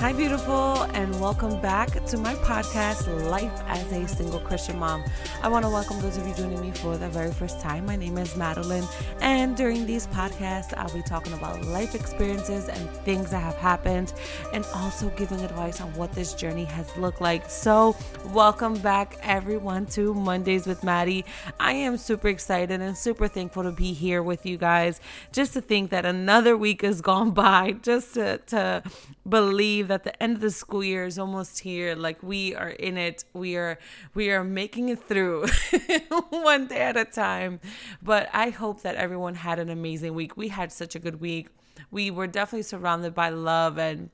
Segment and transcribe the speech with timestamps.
[0.00, 5.04] Hi, beautiful, and welcome back to my podcast, Life as a Single Christian Mom.
[5.42, 7.84] I want to welcome those of you joining me for the very first time.
[7.84, 8.88] My name is Madeline,
[9.20, 14.12] and during these podcasts, I'll be talking about life experiences and things that have happened,
[14.52, 17.48] and also giving advice on what this journey has looked like.
[17.48, 17.96] So,
[18.32, 21.24] welcome back, everyone, to Mondays with Maddie.
[21.58, 25.00] I am super excited and super thankful to be here with you guys.
[25.32, 28.82] Just to think that another week has gone by, just to, to
[29.28, 32.96] believe that the end of the school year is almost here like we are in
[32.96, 33.78] it we are
[34.14, 35.46] we are making it through
[36.30, 37.60] one day at a time
[38.02, 40.36] but i hope that everyone had an amazing week.
[40.36, 41.48] We had such a good week.
[41.90, 44.10] We were definitely surrounded by love and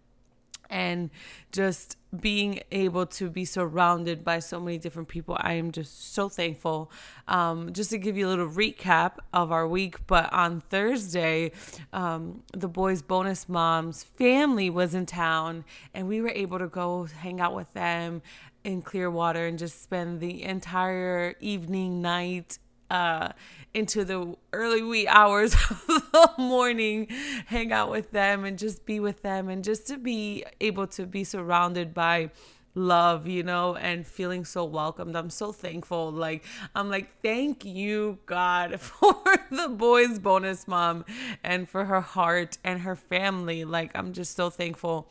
[0.68, 1.10] and
[1.52, 5.36] just being able to be surrounded by so many different people.
[5.38, 6.90] I am just so thankful.
[7.28, 11.50] Um, just to give you a little recap of our week but on thursday
[11.92, 17.04] um, the boys bonus moms family was in town and we were able to go
[17.04, 18.22] hang out with them
[18.64, 22.58] in clearwater and just spend the entire evening night
[22.90, 23.30] uh,
[23.76, 27.06] into the early wee hours of the morning,
[27.44, 31.04] hang out with them and just be with them and just to be able to
[31.04, 32.30] be surrounded by
[32.74, 35.14] love, you know, and feeling so welcomed.
[35.14, 36.10] I'm so thankful.
[36.10, 36.42] Like,
[36.74, 39.14] I'm like, thank you, God, for
[39.50, 41.04] the boys' bonus mom
[41.44, 43.66] and for her heart and her family.
[43.66, 45.10] Like, I'm just so thankful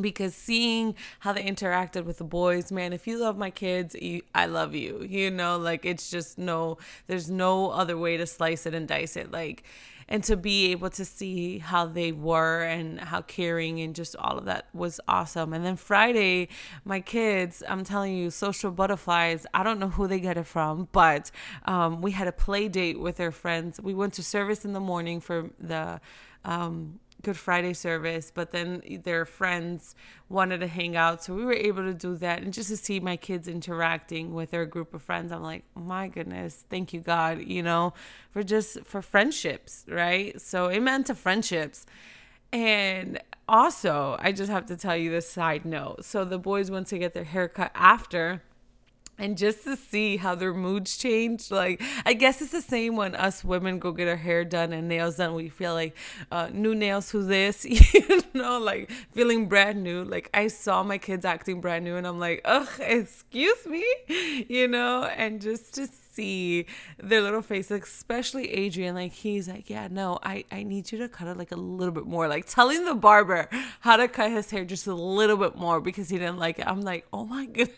[0.00, 3.96] because seeing how they interacted with the boys man if you love my kids
[4.34, 8.66] i love you you know like it's just no there's no other way to slice
[8.66, 9.64] it and dice it like
[10.10, 14.38] and to be able to see how they were and how caring and just all
[14.38, 15.52] of that was awesome.
[15.52, 16.48] And then friday
[16.84, 20.88] my kids i'm telling you social butterflies i don't know who they get it from
[20.92, 21.30] but
[21.64, 23.80] um, we had a play date with their friends.
[23.80, 26.00] We went to service in the morning for the
[26.44, 29.96] um, Good Friday service, but then their friends
[30.28, 31.24] wanted to hang out.
[31.24, 32.42] So we were able to do that.
[32.42, 36.06] And just to see my kids interacting with their group of friends, I'm like, my
[36.06, 37.92] goodness, thank you, God, you know,
[38.30, 40.40] for just for friendships, right?
[40.40, 41.86] So amen to friendships.
[42.52, 46.04] And also, I just have to tell you this side note.
[46.04, 48.42] So the boys went to get their haircut after
[49.18, 53.14] and just to see how their moods change like i guess it's the same when
[53.14, 55.96] us women go get our hair done and nails done we feel like
[56.30, 57.66] uh, new nails who this?
[57.98, 60.04] You know like feeling brand new.
[60.04, 63.84] Like i saw my kids acting brand new and i'm like ugh excuse me?
[64.48, 66.66] You know and just to see
[66.98, 71.08] their little face especially adrian like he's like yeah no i i need you to
[71.08, 72.28] cut it like a little bit more.
[72.28, 73.48] Like telling the barber
[73.80, 76.66] how to cut his hair just a little bit more because he didn't like it.
[76.66, 77.76] I'm like oh my goodness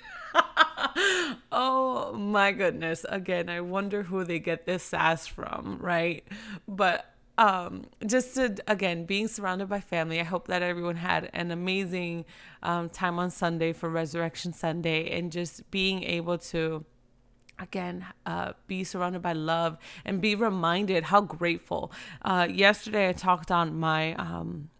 [1.53, 3.05] oh my goodness.
[3.09, 6.25] Again, I wonder who they get this sass from, right?
[6.69, 7.07] But
[7.39, 12.27] um, just to, again, being surrounded by family, I hope that everyone had an amazing
[12.63, 16.85] um, time on Sunday for Resurrection Sunday and just being able to
[17.59, 21.93] again uh, be surrounded by love and be reminded how grateful
[22.23, 24.71] uh, yesterday i talked on my um,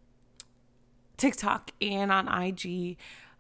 [1.19, 2.97] tiktok and on ig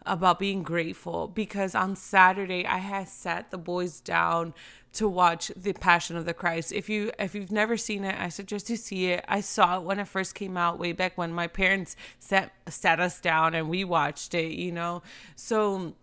[0.06, 4.55] about being grateful because on Saturday I had sat the boys down
[4.93, 6.72] to watch the Passion of the Christ.
[6.72, 9.25] If you if you've never seen it, I suggest you see it.
[9.28, 12.99] I saw it when it first came out way back when my parents sat sat
[12.99, 15.03] us down and we watched it, you know.
[15.37, 15.94] So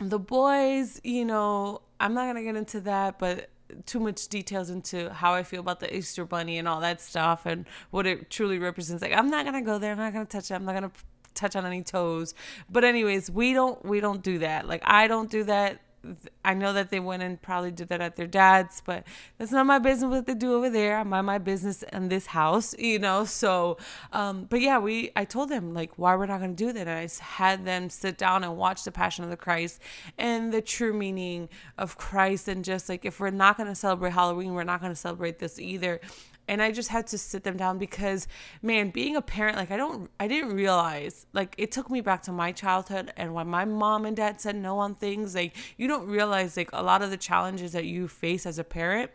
[0.00, 3.50] the boys, you know, I'm not going to get into that, but
[3.86, 7.46] too much details into how I feel about the Easter bunny and all that stuff
[7.46, 9.02] and what it truly represents.
[9.02, 9.92] Like I'm not to go there.
[9.92, 10.54] I'm not to touch it.
[10.54, 10.90] I'm not to
[11.34, 12.34] touch on any toes.
[12.70, 14.66] But anyways, we don't we don't do that.
[14.66, 15.80] Like I don't do that.
[16.44, 19.04] I know that they went and probably did that at their dad's, but
[19.38, 20.98] that's not my business what they do over there.
[20.98, 23.24] I mind my business in this house, you know.
[23.24, 23.78] So,
[24.12, 26.86] um, but yeah, we I told them like why we're not gonna do that.
[26.86, 29.80] And I had them sit down and watch the Passion of the Christ
[30.18, 31.48] and the true meaning
[31.78, 35.38] of Christ, and just like if we're not gonna celebrate Halloween, we're not gonna celebrate
[35.38, 36.00] this either
[36.46, 38.26] and I just had to sit them down because
[38.62, 42.22] man, being a parent like I don't I didn't realize like it took me back
[42.24, 45.88] to my childhood and when my mom and dad said no on things like you
[45.88, 49.10] don't realize like a lot of the challenges that you face as a parent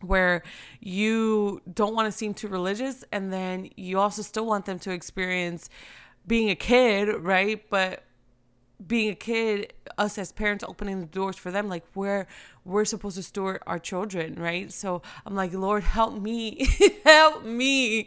[0.00, 0.42] where
[0.80, 4.90] you don't want to seem too religious and then you also still want them to
[4.90, 5.68] experience
[6.26, 7.68] being a kid, right?
[7.70, 8.04] But
[8.86, 12.26] being a kid, us as parents opening the doors for them, like where
[12.64, 14.72] we're supposed to store our children, right?
[14.72, 16.66] So I'm like, Lord, help me,
[17.04, 18.06] help me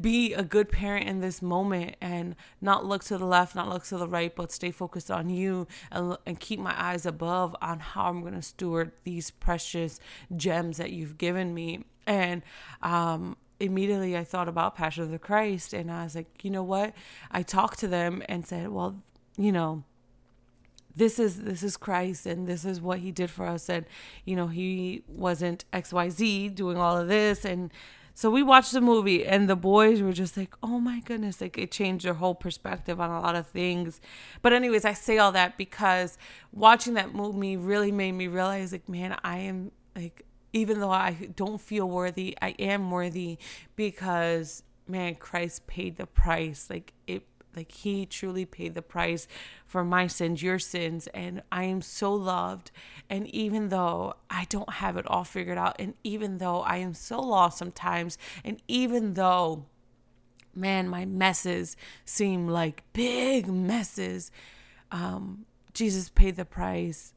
[0.00, 3.84] be a good parent in this moment and not look to the left, not look
[3.84, 7.80] to the right, but stay focused on you and, and keep my eyes above on
[7.80, 10.00] how I'm going to steward these precious
[10.36, 11.84] gems that you've given me.
[12.06, 12.42] And
[12.82, 16.62] um, immediately I thought about Passion of the Christ and I was like, you know
[16.62, 16.94] what?
[17.30, 18.96] I talked to them and said, well,
[19.36, 19.84] you know,
[20.96, 23.84] this is this is Christ and this is what he did for us and
[24.24, 27.44] you know he wasn't XYZ doing all of this.
[27.44, 27.72] And
[28.14, 31.58] so we watched the movie and the boys were just like oh my goodness like
[31.58, 34.00] it changed their whole perspective on a lot of things.
[34.42, 36.16] But anyways I say all that because
[36.52, 41.30] watching that movie really made me realize like man I am like even though I
[41.34, 43.38] don't feel worthy I am worthy
[43.74, 46.68] because man Christ paid the price.
[46.70, 47.22] Like it
[47.56, 49.26] like he truly paid the price
[49.66, 52.70] for my sins, your sins, and I am so loved.
[53.08, 56.94] And even though I don't have it all figured out, and even though I am
[56.94, 59.66] so lost sometimes, and even though
[60.56, 64.30] man, my messes seem like big messes.
[64.92, 67.13] Um, Jesus paid the price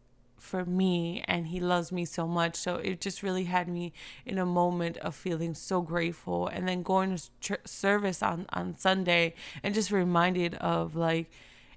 [0.47, 2.55] for me and he loves me so much.
[2.55, 3.93] So it just really had me
[4.25, 6.47] in a moment of feeling so grateful.
[6.47, 11.29] And then going to ch- service on on Sunday and just reminded of like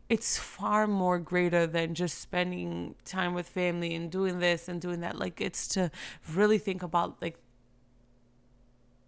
[0.08, 5.00] it's far more greater than just spending time with family and doing this and doing
[5.00, 5.18] that.
[5.18, 5.90] Like it's to
[6.32, 7.38] really think about like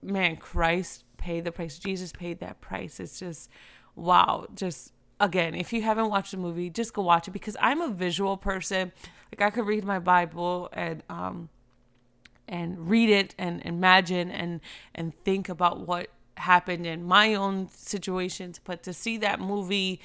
[0.02, 1.78] man Christ paid the price.
[1.78, 3.00] Jesus paid that price.
[3.00, 3.48] It's just
[3.94, 7.80] wow just again, if you haven't watched the movie, just go watch it because I'm
[7.80, 8.92] a visual person.
[9.32, 11.48] Like I could read my Bible and um
[12.48, 14.60] and read it and imagine and
[14.94, 20.00] and think about what happened in my own situations, but to see that movie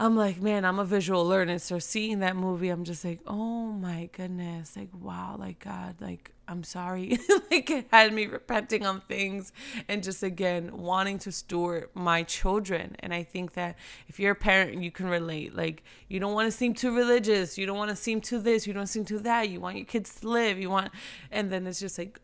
[0.00, 1.58] I'm like, man, I'm a visual learner.
[1.58, 4.76] So seeing that movie, I'm just like, oh my goodness.
[4.76, 7.18] Like, wow, like God, like I'm sorry.
[7.50, 9.52] like it had me repenting on things
[9.86, 12.96] and just again wanting to steward my children.
[13.00, 13.76] And I think that
[14.08, 15.54] if you're a parent, you can relate.
[15.54, 17.58] Like you don't want to seem too religious.
[17.58, 18.66] You don't want to seem too this.
[18.66, 19.50] You don't seem too that.
[19.50, 20.58] You want your kids to live.
[20.58, 20.90] You want,
[21.30, 22.18] and then it's just like,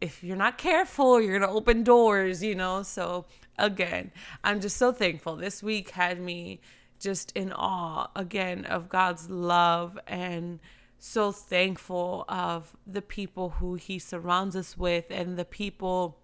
[0.00, 2.82] if you're not careful, you're gonna open doors, you know.
[2.82, 3.26] So
[3.58, 4.10] again,
[4.42, 5.36] I'm just so thankful.
[5.36, 6.60] This week had me
[6.98, 10.58] just in awe again of God's love and
[10.98, 16.18] so thankful of the people who he surrounds us with and the people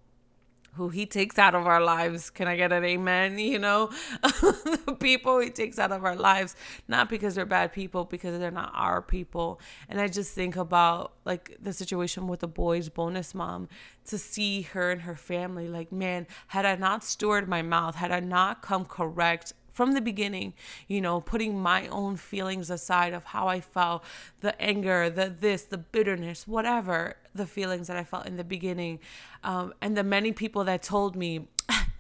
[0.75, 2.31] who he takes out of our lives.
[2.31, 3.39] Can I get an amen?
[3.53, 3.91] You know,
[4.23, 6.57] the people he takes out of our lives,
[6.89, 9.61] not because they're bad people, because they're not our people.
[9.89, 13.69] And I just think about like the situation with the boy's bonus mom
[14.07, 15.69] to see her and her family.
[15.69, 20.01] Like, man, had I not stored my mouth, had I not come correct from the
[20.01, 20.55] beginning,
[20.87, 24.05] you know, putting my own feelings aside of how I felt,
[24.41, 29.01] the anger, the this, the bitterness, whatever the feelings that I felt in the beginning,
[29.43, 31.49] um, and the many people that told me,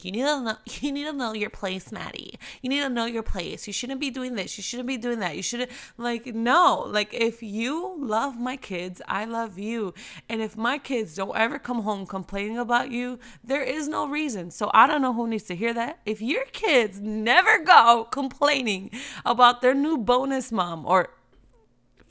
[0.04, 2.38] you need to know you need to know your place, Maddie.
[2.60, 3.66] You need to know your place.
[3.66, 4.56] You shouldn't be doing this.
[4.56, 5.36] You shouldn't be doing that.
[5.36, 6.86] You shouldn't like no.
[6.88, 9.94] Like if you love my kids, I love you.
[10.28, 14.50] And if my kids don't ever come home complaining about you, there is no reason.
[14.50, 16.00] So I don't know who needs to hear that.
[16.04, 18.90] If your kids never go complaining
[19.24, 21.10] about their new bonus mom or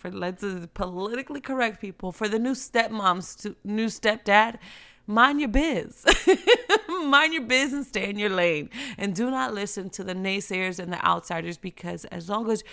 [0.01, 0.43] for let's
[0.73, 4.57] politically correct people for the new stepmoms to new stepdad
[5.05, 6.05] mind your biz.
[7.09, 8.69] mind your business, stay in your lane.
[8.97, 12.63] And do not listen to the naysayers and the outsiders because as long as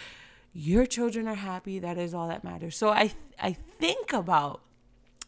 [0.53, 2.77] your children are happy, that is all that matters.
[2.77, 4.63] So I I think about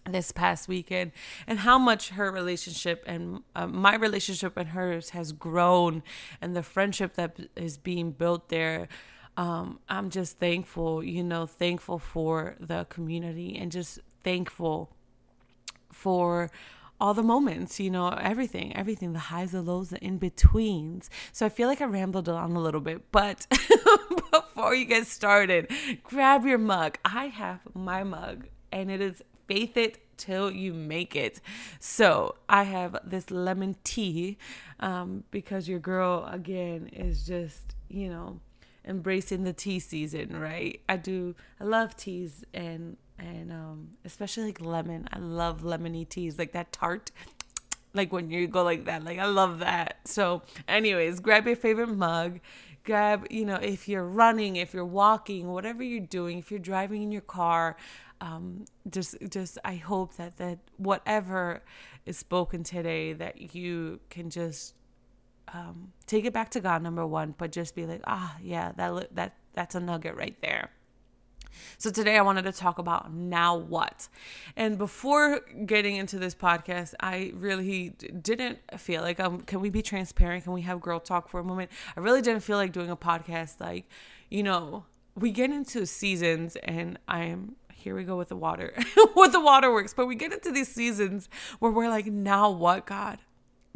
[0.08, 1.12] this past weekend
[1.46, 6.02] and how much her relationship and uh, my relationship and hers has grown
[6.40, 8.88] and the friendship that is being built there
[9.36, 14.90] um, i'm just thankful you know thankful for the community and just thankful
[15.92, 16.50] for
[17.00, 21.08] all the moments, you know, everything, everything, the highs, the lows, the in betweens.
[21.32, 23.46] So I feel like I rambled on a little bit, but
[24.30, 25.70] before you get started,
[26.02, 26.98] grab your mug.
[27.04, 31.40] I have my mug, and it is faith it till you make it.
[31.78, 34.36] So I have this lemon tea
[34.78, 38.40] um, because your girl, again, is just, you know,
[38.84, 40.80] embracing the tea season, right?
[40.88, 45.08] I do, I love teas and and um, especially like lemon.
[45.12, 47.10] I love lemony teas, like that tart.
[47.92, 49.96] Like when you go like that, like I love that.
[50.04, 52.38] So, anyways, grab your favorite mug.
[52.84, 57.02] Grab, you know, if you're running, if you're walking, whatever you're doing, if you're driving
[57.02, 57.76] in your car,
[58.20, 61.64] um, just, just I hope that that whatever
[62.06, 64.74] is spoken today, that you can just
[65.52, 69.14] um, take it back to God, number one, but just be like, ah, yeah, that
[69.14, 70.70] that that's a nugget right there.
[71.78, 74.08] So today I wanted to talk about now what.
[74.56, 79.82] And before getting into this podcast, I really didn't feel like um can we be
[79.82, 80.44] transparent?
[80.44, 81.70] Can we have girl talk for a moment?
[81.96, 83.88] I really didn't feel like doing a podcast like,
[84.28, 84.84] you know,
[85.16, 88.74] we get into seasons and I'm here we go with the water,
[89.16, 89.94] with the waterworks.
[89.94, 91.28] But we get into these seasons
[91.60, 93.18] where we're like, now what, God?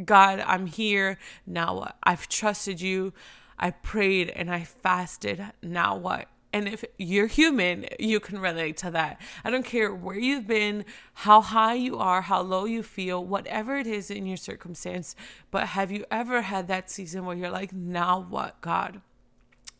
[0.03, 1.19] God, I'm here.
[1.47, 1.97] Now what?
[2.03, 3.13] I've trusted you.
[3.59, 5.45] I prayed and I fasted.
[5.63, 6.29] Now what?
[6.53, 9.21] And if you're human, you can relate to that.
[9.45, 10.85] I don't care where you've been,
[11.15, 15.17] how high you are, how low you feel, whatever it is in your circumstance.
[15.51, 19.01] But have you ever had that season where you're like, now what, God?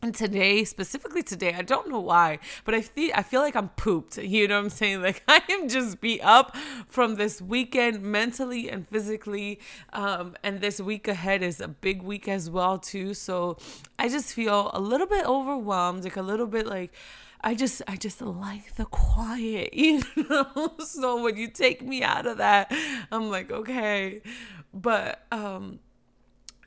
[0.05, 3.69] And today, specifically today, I don't know why, but I feel I feel like I'm
[3.69, 4.19] pooped.
[4.35, 5.01] You know what I'm saying?
[5.01, 6.55] Like I am just beat up
[6.87, 9.59] from this weekend mentally and physically.
[9.93, 13.15] Um, and this week ahead is a big week as well too.
[13.15, 13.57] So
[13.97, 16.93] I just feel a little bit overwhelmed, like a little bit like
[17.41, 20.75] I just I just like the quiet, you know.
[20.77, 22.71] so when you take me out of that,
[23.11, 24.21] I'm like, okay.
[24.71, 25.79] But um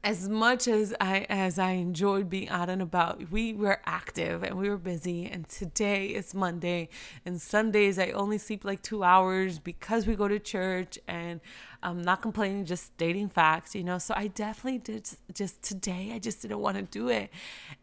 [0.04, 4.56] as much as I as I enjoyed being out and about, we were active and
[4.56, 5.26] we were busy.
[5.26, 6.88] And today is Monday,
[7.26, 10.98] and Sundays I only sleep like two hours because we go to church.
[11.08, 11.40] And
[11.82, 13.98] I'm not complaining, just stating facts, you know.
[13.98, 16.12] So I definitely did just today.
[16.14, 17.30] I just didn't want to do it,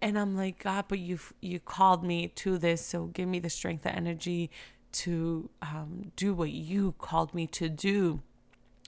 [0.01, 3.49] and I'm like, God, but you you called me to this, so give me the
[3.49, 4.51] strength, the energy
[4.93, 8.21] to um, do what you called me to do.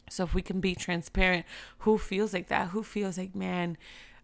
[0.10, 1.46] So if we can be transparent,
[1.80, 2.70] who feels like that?
[2.70, 3.78] Who feels like, man,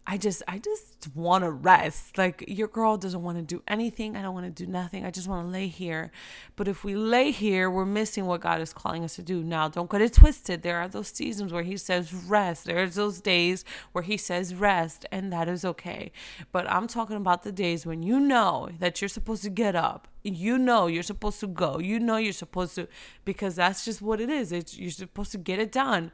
[0.06, 2.18] I just I just want to rest.
[2.18, 4.18] Like your girl doesn't want to do anything.
[4.18, 5.06] I don't want to do nothing.
[5.06, 6.12] I just want to lay here.
[6.58, 9.42] But if we lay here, we're missing what God is calling us to do.
[9.44, 10.62] Now, don't get it twisted.
[10.62, 12.66] There are those seasons where he says rest.
[12.66, 16.12] There's those days where he says rest, and that is okay.
[16.52, 20.10] But I'm talking about the days when you know that you're supposed to get up.
[20.22, 21.80] You know you're supposed to go.
[21.80, 22.90] You know you're supposed to
[23.24, 24.52] because that's just what it is.
[24.52, 26.12] It's you're supposed to get it done.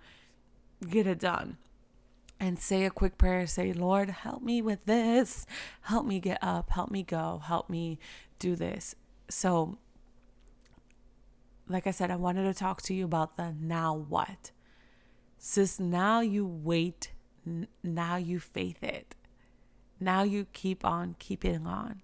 [0.87, 1.57] Get it done
[2.39, 3.45] and say a quick prayer.
[3.47, 5.45] Say, Lord, help me with this.
[5.81, 6.69] Help me get up.
[6.69, 7.41] Help me go.
[7.43, 7.99] Help me
[8.39, 8.95] do this.
[9.29, 9.77] So,
[11.67, 14.51] like I said, I wanted to talk to you about the now what.
[15.37, 17.11] Sis, now you wait.
[17.83, 19.15] now you faith it.
[19.99, 22.01] Now you keep on keeping on.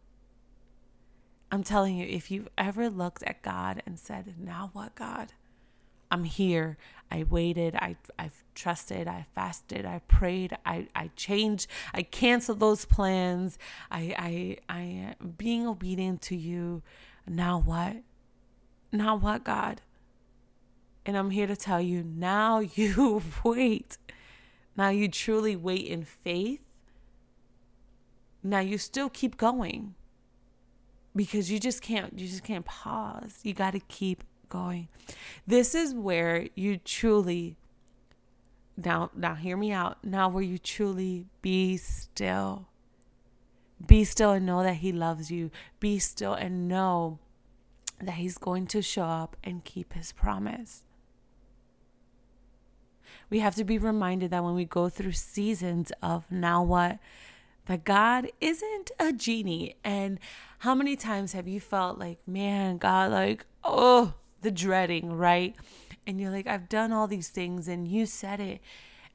[1.52, 5.34] I'm telling you, if you've ever looked at God and said, Now what, God?
[6.12, 6.78] I'm here.
[7.12, 7.76] I waited.
[7.76, 9.08] I I've trusted.
[9.08, 9.86] I fasted.
[9.86, 10.58] I prayed.
[10.66, 11.68] I I changed.
[11.94, 13.58] I canceled those plans.
[13.92, 16.82] I I I am being obedient to you.
[17.28, 17.98] Now what?
[18.92, 19.82] Now what, God?
[21.06, 23.98] And I'm here to tell you, now you wait.
[24.76, 26.62] Now you truly wait in faith.
[28.44, 29.96] Now you still keep going.
[31.16, 33.40] Because you just can't you just can't pause.
[33.44, 34.88] You got to keep going.
[35.46, 37.58] This is where you truly
[38.78, 40.04] now now hear me out.
[40.04, 42.68] Now where you truly be still.
[43.86, 45.52] Be still and know that he loves you.
[45.80, 47.20] Be still and know
[48.02, 50.84] that he's going to show up and keep his promise.
[53.30, 57.00] We have to be reminded that when we go through seasons of now what,
[57.66, 59.76] that God isn't a genie.
[59.84, 60.20] And
[60.60, 64.14] how many times have you felt like, man, God, like, oh,
[64.46, 65.56] the dreading, right?
[66.08, 68.62] And you're like, I've done all these things and you said it.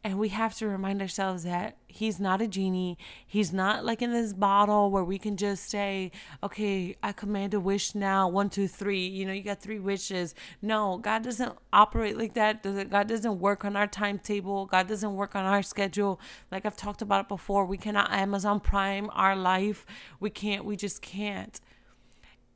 [0.03, 2.99] And we have to remind ourselves that he's not a genie.
[3.27, 6.11] He's not like in this bottle where we can just say,
[6.43, 9.07] okay, I command a wish now, one, two, three.
[9.07, 10.35] You know, you got three wishes.
[10.63, 12.63] No, God doesn't operate like that.
[12.91, 14.67] God doesn't work on our timetable.
[14.67, 16.19] God doesn't work on our schedule.
[16.51, 19.85] Like I've talked about it before, we cannot Amazon Prime our life.
[20.19, 21.61] We can't, we just can't.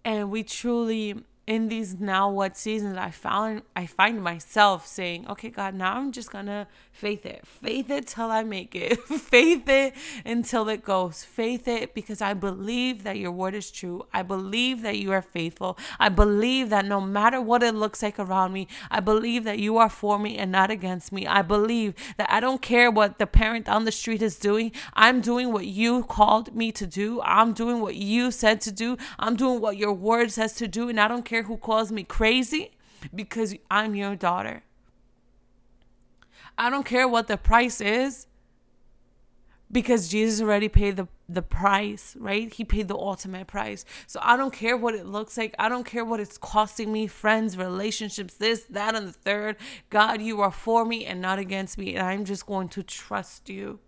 [0.02, 5.50] And we truly in these now what seasons I found I find myself saying, okay,
[5.50, 7.46] God, now I'm just gonna faith it.
[7.46, 8.98] Faith it till I make it.
[9.02, 11.24] faith it until it goes.
[11.24, 14.06] Faith it because I believe that your word is true.
[14.12, 15.76] I believe that you are faithful.
[15.98, 19.76] I believe that no matter what it looks like around me, I believe that you
[19.76, 21.26] are for me and not against me.
[21.26, 24.72] I believe that I don't care what the parent on the street is doing.
[24.94, 27.20] I'm doing what you called me to do.
[27.22, 28.96] I'm doing what you said to do.
[29.18, 31.90] I'm doing what your word says to do and I don't care care who calls
[31.90, 32.70] me crazy
[33.12, 34.62] because I'm your daughter.
[36.56, 38.28] I don't care what the price is
[39.72, 42.52] because Jesus already paid the, the price, right?
[42.52, 43.84] He paid the ultimate price.
[44.06, 45.56] So I don't care what it looks like.
[45.58, 49.56] I don't care what it's costing me friends, relationships, this, that, and the third.
[49.90, 51.96] God, you are for me and not against me.
[51.96, 53.80] And I'm just going to trust you.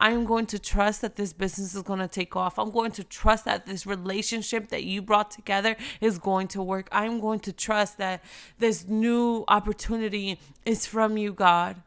[0.00, 2.58] I am going to trust that this business is going to take off.
[2.58, 6.88] I'm going to trust that this relationship that you brought together is going to work.
[6.90, 8.24] I'm going to trust that
[8.58, 11.82] this new opportunity is from you, God.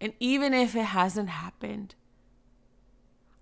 [0.00, 1.94] And even if it hasn't happened,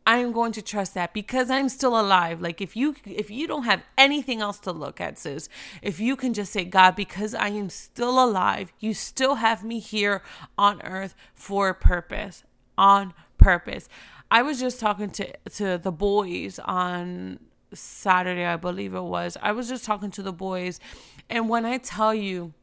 [0.09, 2.41] I am going to trust that because I'm still alive.
[2.41, 5.49] Like if you if you don't have anything else to look at, sis,
[5.83, 9.79] if you can just say, God, because I am still alive, you still have me
[9.81, 10.23] here
[10.57, 12.43] on earth for a purpose.
[12.78, 13.88] On purpose.
[14.30, 17.40] I was just talking to to the boys on
[17.75, 19.37] Saturday, I believe it was.
[19.42, 20.80] I was just talking to the boys,
[21.28, 22.54] and when I tell you,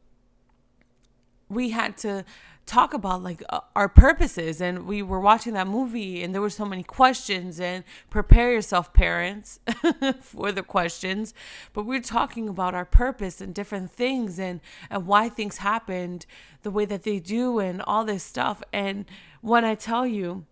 [1.48, 2.24] we had to
[2.66, 6.50] talk about like uh, our purposes and we were watching that movie and there were
[6.50, 9.60] so many questions and prepare yourself parents
[10.20, 11.32] for the questions.
[11.72, 16.26] But we we're talking about our purpose and different things and and why things happened
[16.62, 18.62] the way that they do and all this stuff.
[18.72, 19.04] And
[19.42, 20.44] when i tell you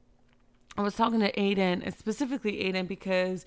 [0.76, 3.44] i was talking to aiden and specifically aiden because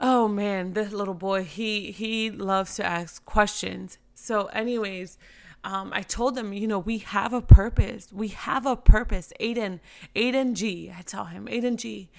[0.00, 3.98] oh man this little boy he he loves to ask questions.
[4.16, 5.16] So anyways
[5.64, 8.08] um, I told them, you know, we have a purpose.
[8.12, 9.32] We have a purpose.
[9.40, 9.80] Aiden,
[10.14, 10.92] Aiden G.
[10.96, 12.10] I tell him, Aiden G.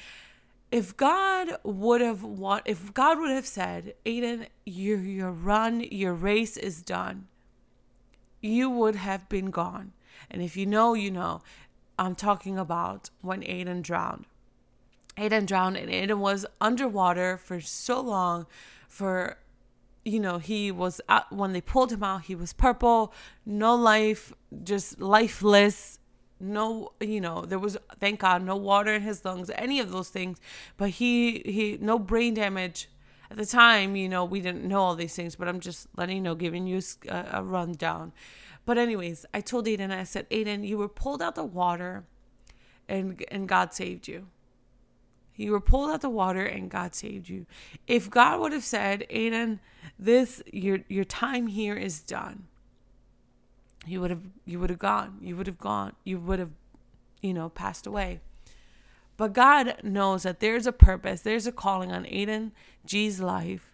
[0.72, 6.14] If God would have want, if God would have said, Aiden, your your run, your
[6.14, 7.28] race is done,
[8.42, 9.94] you would have been gone.
[10.30, 11.42] And if you know, you know.
[11.98, 14.26] I'm talking about when Aiden drowned.
[15.18, 18.48] Aiden drowned, and Aiden was underwater for so long,
[18.90, 19.38] for
[20.06, 23.12] you know, he was out, when they pulled him out, he was purple,
[23.46, 24.32] no life,
[24.64, 26.00] just lifeless.
[26.40, 30.10] No, you know, there was thank God no water in his lungs, any of those
[30.10, 30.38] things.
[30.78, 32.90] But he he no brain damage.
[33.32, 36.18] At the time, you know, we didn't know all these things, but I'm just letting
[36.18, 38.14] you know, giving you a, a rundown.
[38.66, 42.04] But anyways, I told Aiden, I said, Aiden, you were pulled out the water,
[42.88, 44.28] and and God saved you.
[45.36, 47.46] You were pulled out the water and God saved you.
[47.88, 49.60] If God would have said, Aiden,
[50.00, 52.48] this your your time here is done.
[53.86, 55.20] You would have you would have gone.
[55.22, 55.94] You would have gone.
[56.04, 56.52] You would have,
[57.22, 58.22] you know, passed away.
[59.18, 62.52] But God knows that there's a purpose, there's a calling on Aiden
[62.86, 63.72] G's life.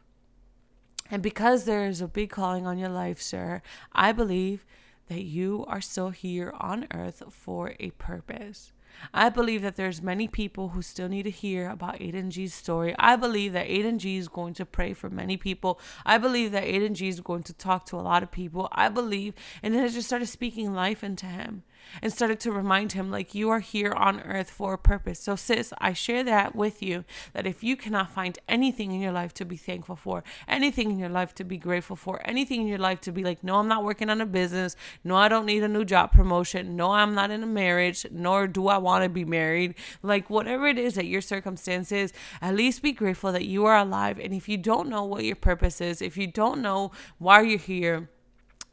[1.10, 4.66] And because there is a big calling on your life, sir, I believe
[5.08, 8.72] that you are still here on earth for a purpose.
[9.14, 12.96] I believe that there's many people who still need to hear about Aiden G's story.
[13.00, 15.80] I believe that Aiden G is going to pray for many people.
[16.06, 18.68] I believe that Aiden G is going to talk to a lot of people.
[18.72, 21.64] I believe, and then I just started speaking life into him
[22.02, 25.20] and started to remind him, like, you are here on earth for a purpose.
[25.20, 29.12] So, sis, I share that with you that if you cannot find anything in your
[29.12, 32.68] life to be thankful for, anything in your life to be grateful for, anything in
[32.68, 35.46] your life to be like, no, I'm not working on a business, no, I don't
[35.46, 39.04] need a new job promotion, no, I'm not in a marriage, nor do I want
[39.04, 43.32] to be married, like, whatever it is that your circumstance is, at least be grateful
[43.32, 44.20] that you are alive.
[44.20, 47.60] And if you don't know what your purpose is, if you don't know why you're
[47.60, 48.10] here,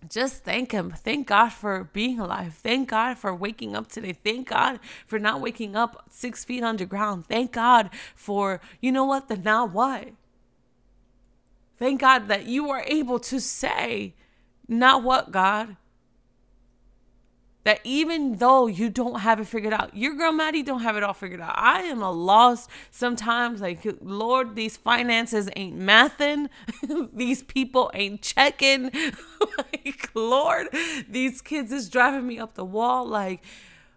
[0.09, 0.91] just thank him.
[0.91, 2.55] Thank God for being alive.
[2.55, 4.13] Thank God for waking up today.
[4.13, 7.27] Thank God for not waking up six feet underground.
[7.27, 10.11] Thank God for, you know what, the now what?
[11.79, 14.15] Thank God that you are able to say,
[14.67, 15.77] not what, God?
[17.69, 21.03] That even though you don't have it figured out, your girl Maddie don't have it
[21.03, 21.53] all figured out.
[21.55, 23.61] I am a loss sometimes.
[23.61, 26.49] Like, Lord, these finances ain't mathing.
[27.13, 28.85] these people ain't checking.
[29.59, 30.69] like, Lord,
[31.07, 33.07] these kids is driving me up the wall.
[33.07, 33.45] Like,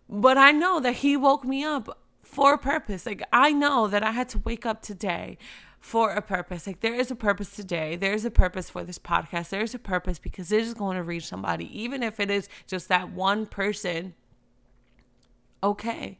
[0.10, 3.05] but I know that He woke me up for a purpose.
[3.05, 5.38] Like, I know that I had to wake up today
[5.82, 6.67] for a purpose.
[6.67, 7.96] Like there is a purpose today.
[7.96, 9.50] There's a purpose for this podcast.
[9.50, 12.88] There's a purpose because it is going to reach somebody, even if it is just
[12.88, 14.13] that one person.
[15.63, 16.20] Okay.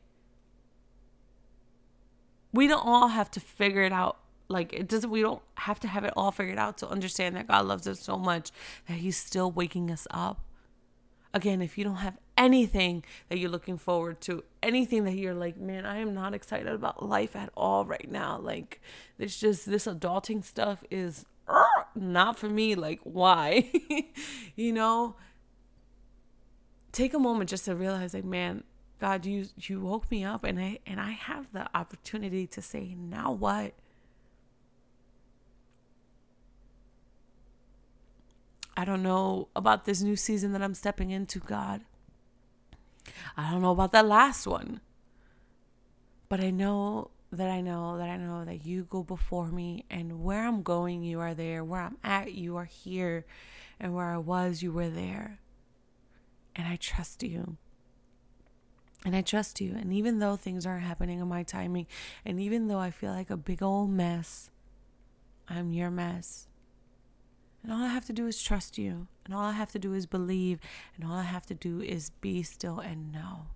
[2.52, 4.18] We don't all have to figure it out.
[4.50, 7.48] Like it doesn't we don't have to have it all figured out to understand that
[7.48, 8.52] God loves us so much
[8.88, 10.44] that he's still waking us up.
[11.34, 15.58] Again, if you don't have anything that you're looking forward to, anything that you're like,
[15.58, 18.40] man, I am not excited about life at all right now.
[18.40, 18.82] Like,
[19.20, 22.74] it's just this adulting stuff is uh, not for me.
[22.74, 23.72] Like, why?
[24.56, 25.16] you know?
[26.92, 28.64] Take a moment just to realize, like, man,
[29.00, 32.96] God, you you woke me up, and I and I have the opportunity to say,
[32.98, 33.74] now what?
[38.76, 41.82] I don't know about this new season that I'm stepping into, God.
[43.38, 44.82] I don't know about that last one.
[46.30, 50.24] But I know that I know that I know that you go before me, and
[50.24, 51.64] where I'm going, you are there.
[51.64, 53.26] Where I'm at, you are here.
[53.80, 55.40] And where I was, you were there.
[56.56, 57.58] And I trust you.
[59.04, 59.76] And I trust you.
[59.76, 61.88] And even though things aren't happening in my timing,
[62.26, 64.52] and even though I feel like a big old mess,
[65.50, 66.48] I'm your mess.
[67.64, 69.08] And all I have to do is trust you.
[69.26, 70.60] And all I have to do is believe.
[70.96, 73.48] And all I have to do is be still and know.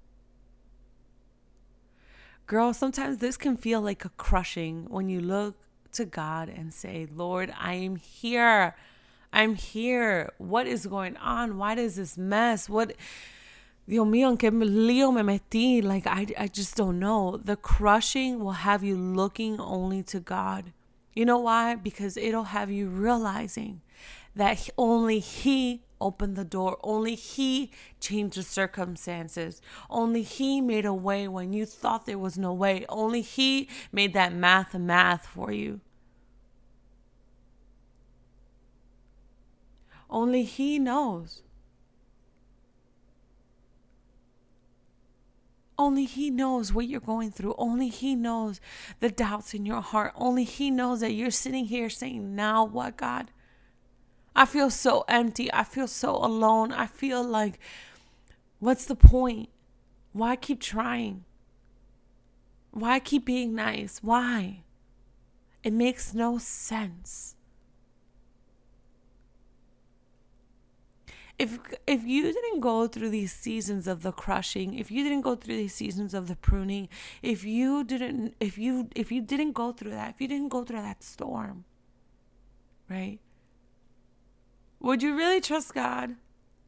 [2.47, 5.55] Girl, sometimes this can feel like a crushing when you look
[5.93, 8.75] to God and say, Lord, I am here.
[9.33, 10.31] I'm here.
[10.37, 11.57] What is going on?
[11.57, 12.69] Why does this mess?
[12.69, 12.95] What
[13.87, 15.83] Dios mío, en qué lío me metí?
[15.83, 17.37] Like, I, I just don't know.
[17.37, 20.71] The crushing will have you looking only to God.
[21.13, 21.75] You know why?
[21.75, 23.81] Because it'll have you realizing
[24.35, 26.77] that only He opened the door.
[26.83, 29.61] Only He changed the circumstances.
[29.89, 32.85] Only He made a way when you thought there was no way.
[32.89, 35.81] Only He made that math math for you.
[40.09, 41.41] Only He knows.
[45.77, 47.55] Only He knows what you're going through.
[47.57, 48.61] Only He knows
[48.99, 50.13] the doubts in your heart.
[50.15, 53.31] Only He knows that you're sitting here saying, Now what, God?
[54.35, 55.51] I feel so empty.
[55.53, 56.71] I feel so alone.
[56.71, 57.59] I feel like,
[58.59, 59.49] what's the point?
[60.11, 61.23] Why keep trying?
[62.71, 63.99] Why keep being nice?
[64.01, 64.63] Why?
[65.63, 67.35] It makes no sense.
[71.37, 75.35] if if you didn't go through these seasons of the crushing if you didn't go
[75.35, 76.87] through these seasons of the pruning
[77.21, 80.63] if you didn't if you if you didn't go through that if you didn't go
[80.63, 81.65] through that storm
[82.89, 83.19] right
[84.85, 86.15] would you really trust god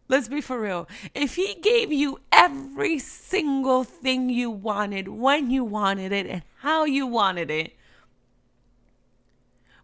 [0.07, 5.63] let's be for real if he gave you every single thing you wanted when you
[5.63, 7.73] wanted it and how you wanted it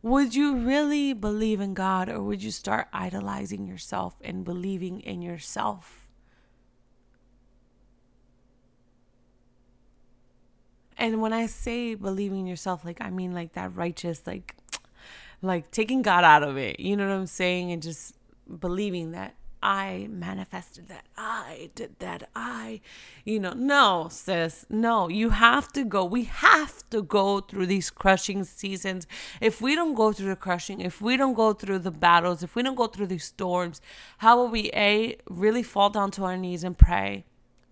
[0.04, 5.22] would you really believe in God or would you start idolizing yourself and believing in
[5.22, 6.10] yourself?
[10.98, 14.56] And when I say believing in yourself, like I mean like that righteous, like
[15.42, 16.82] like taking God out of it.
[16.82, 17.72] You know what I'm saying?
[17.72, 18.14] And just
[18.60, 21.06] believing that I manifested that.
[21.18, 22.30] I did that.
[22.36, 22.82] I,
[23.24, 25.08] you know, no, sis, no.
[25.08, 26.04] You have to go.
[26.04, 29.08] We have to go through these crushing seasons.
[29.40, 32.56] If we don't go through the crushing, if we don't go through the battles, if
[32.56, 33.80] we don't go through these storms,
[34.18, 37.26] how will we, A, really fall down to our knees and pray?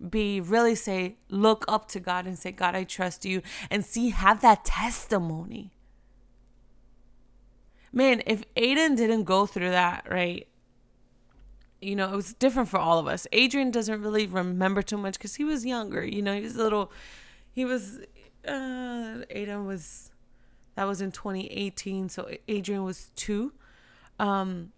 [0.08, 3.42] B, really say, look up to God and say, God, I trust you.
[3.70, 5.74] And C, have that testimony.
[7.92, 10.48] Man, if Aiden didn't go through that, right?
[11.82, 13.26] You know, it was different for all of us.
[13.32, 16.04] Adrian doesn't really remember too much because he was younger.
[16.04, 16.92] You know, he was a little,
[17.50, 17.98] he was,
[18.46, 20.10] uh, Aiden was,
[20.76, 22.08] that was in 2018.
[22.08, 23.52] So Adrian was two.
[24.18, 24.72] Um,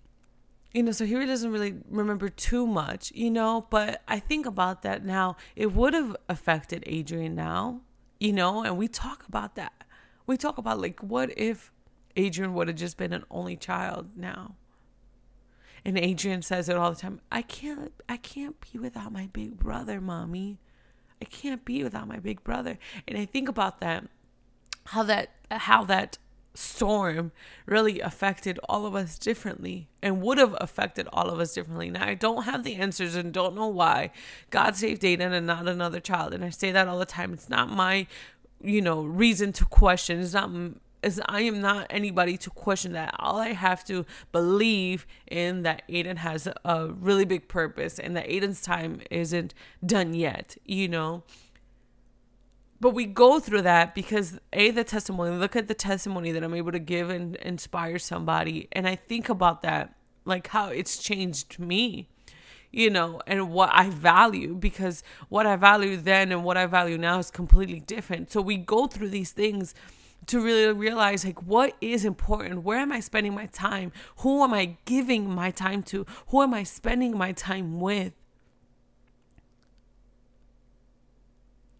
[0.72, 4.44] you know, so he really doesn't really remember too much, you know, but I think
[4.44, 5.36] about that now.
[5.54, 7.82] It would have affected Adrian now,
[8.18, 9.72] you know, and we talk about that.
[10.26, 11.70] We talk about like, what if
[12.16, 14.56] Adrian would have just been an only child now?
[15.84, 17.20] And Adrian says it all the time.
[17.30, 20.58] I can't I can't be without my big brother, mommy.
[21.20, 22.78] I can't be without my big brother.
[23.06, 24.08] And I think about that
[24.86, 26.18] how that how that
[26.54, 27.32] storm
[27.66, 31.90] really affected all of us differently and would have affected all of us differently.
[31.90, 34.10] Now, I don't have the answers and don't know why
[34.50, 36.32] God saved Aiden and not another child.
[36.32, 37.32] And I say that all the time.
[37.32, 38.06] It's not my,
[38.62, 40.20] you know, reason to question.
[40.20, 40.50] It's not
[41.04, 43.14] is I am not anybody to question that.
[43.18, 48.28] All I have to believe in that Aiden has a really big purpose and that
[48.28, 51.22] Aiden's time isn't done yet, you know.
[52.80, 55.36] But we go through that because a the testimony.
[55.36, 59.28] Look at the testimony that I'm able to give and inspire somebody, and I think
[59.28, 62.08] about that, like how it's changed me
[62.74, 66.98] you know, and what I value because what I value then and what I value
[66.98, 68.32] now is completely different.
[68.32, 69.76] So we go through these things
[70.26, 72.62] to really realize like what is important?
[72.62, 73.92] Where am i spending my time?
[74.18, 76.06] Who am i giving my time to?
[76.28, 78.12] Who am i spending my time with?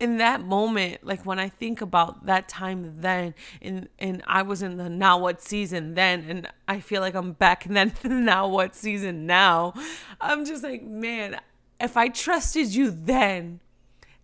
[0.01, 4.61] In that moment like when i think about that time then and and i was
[4.61, 8.47] in the now what season then and i feel like i'm back in that now
[8.47, 9.73] what season now
[10.21, 11.41] i'm just like man
[11.81, 13.61] if i trusted you then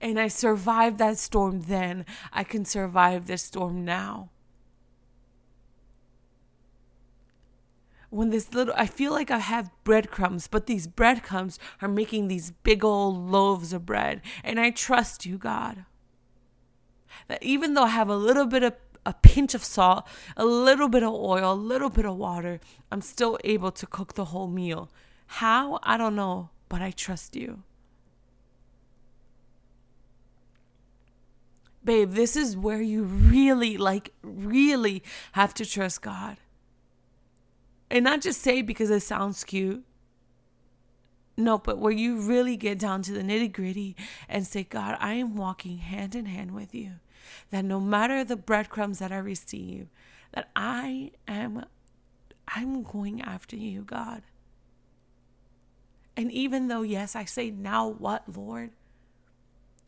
[0.01, 4.31] and I survived that storm then, I can survive this storm now.
[8.09, 12.51] When this little, I feel like I have breadcrumbs, but these breadcrumbs are making these
[12.51, 14.21] big old loaves of bread.
[14.43, 15.85] And I trust you, God.
[17.29, 18.75] That even though I have a little bit of
[19.07, 22.59] a pinch of salt, a little bit of oil, a little bit of water,
[22.91, 24.91] I'm still able to cook the whole meal.
[25.27, 25.79] How?
[25.85, 27.63] I don't know, but I trust you.
[31.85, 36.37] Babe, this is where you really, like, really have to trust God.
[37.91, 39.85] And not just say because it sounds cute.
[41.37, 43.97] No, but where you really get down to the nitty gritty
[44.29, 46.93] and say, God, I am walking hand in hand with you.
[47.51, 49.89] that no matter the breadcrumbs that I receive,
[50.33, 51.65] that I am
[52.49, 54.23] I'm going after you, God.
[56.17, 58.71] And even though yes, I say now what, Lord?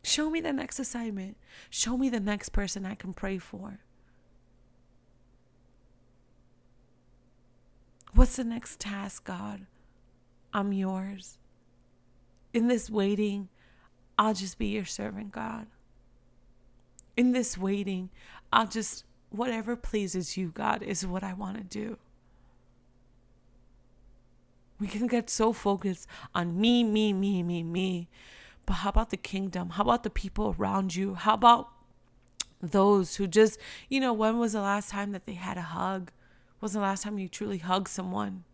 [0.03, 1.37] Show me the next assignment.
[1.69, 3.79] Show me the next person I can pray for.
[8.13, 9.65] What's the next task, God?
[10.53, 11.37] I'm yours.
[12.53, 13.49] In this waiting,
[14.19, 15.67] I'll just be your servant, God.
[17.17, 18.09] In this waiting,
[18.51, 21.97] I'll just, whatever pleases you, God, is what I want to do.
[24.79, 28.09] We can get so focused on me, me, me, me, me.
[28.65, 29.71] But how about the kingdom?
[29.71, 31.15] How about the people around you?
[31.15, 31.69] How about
[32.61, 36.11] those who just, you know, when was the last time that they had a hug?
[36.63, 38.45] was the last time you truly hugged someone?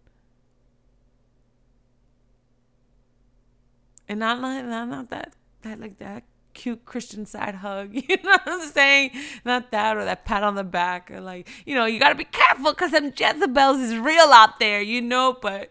[4.10, 6.24] And not not, not that that like that
[6.56, 9.12] cute Christian side hug, you know what I'm saying?
[9.46, 12.24] Not that or that pat on the back or like, you know, you gotta be
[12.24, 15.70] careful because them Jezebels is real out there, you know, but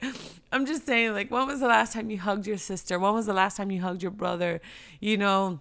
[0.51, 2.99] I'm just saying, like, when was the last time you hugged your sister?
[2.99, 4.61] When was the last time you hugged your brother?
[5.01, 5.61] You know,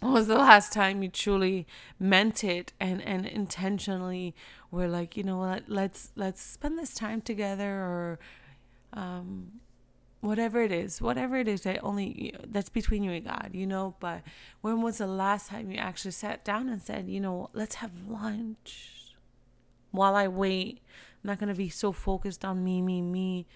[0.00, 1.66] when was the last time you truly
[1.98, 4.34] meant it and and intentionally
[4.70, 8.18] were like you know what let's let's spend this time together or
[8.94, 9.60] um
[10.20, 13.94] whatever it is whatever it is that only that's between you and god you know
[14.00, 14.22] but
[14.60, 17.90] when was the last time you actually sat down and said you know let's have
[18.08, 19.14] lunch
[19.90, 20.80] while i wait
[21.22, 23.46] i'm not going to be so focused on me me me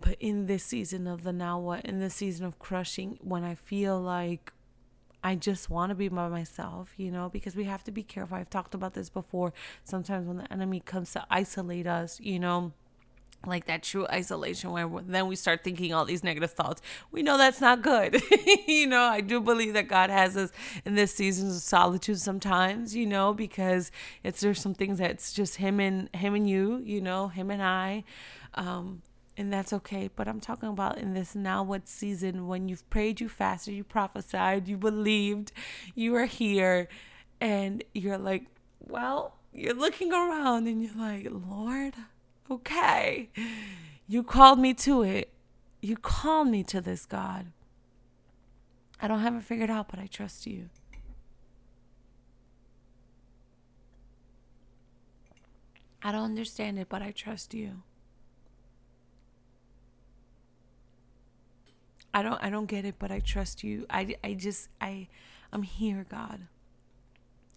[0.00, 3.54] but in this season of the now what, in this season of crushing, when I
[3.54, 4.52] feel like
[5.22, 8.36] I just want to be by myself, you know, because we have to be careful.
[8.36, 9.52] I've talked about this before.
[9.84, 12.72] Sometimes when the enemy comes to isolate us, you know,
[13.46, 16.82] like that true isolation where then we start thinking all these negative thoughts.
[17.10, 18.22] We know that's not good.
[18.66, 20.52] you know, I do believe that God has us
[20.84, 23.90] in this season of solitude sometimes, you know, because
[24.22, 27.62] it's there's some things that's just him and him and you, you know, him and
[27.62, 28.04] I.
[28.54, 29.02] Um,
[29.40, 30.10] and that's okay.
[30.14, 33.82] But I'm talking about in this now what season when you've prayed, you fasted, you
[33.82, 35.50] prophesied, you believed,
[35.94, 36.88] you are here,
[37.40, 38.44] and you're like,
[38.78, 41.94] well, you're looking around and you're like, Lord,
[42.50, 43.30] okay,
[44.06, 45.32] you called me to it.
[45.80, 47.46] You called me to this, God.
[49.00, 50.68] I don't have it figured out, but I trust you.
[56.02, 57.82] I don't understand it, but I trust you.
[62.12, 63.86] I don't I don't get it, but I trust you.
[63.88, 65.08] I I just I
[65.52, 66.46] I'm here, God.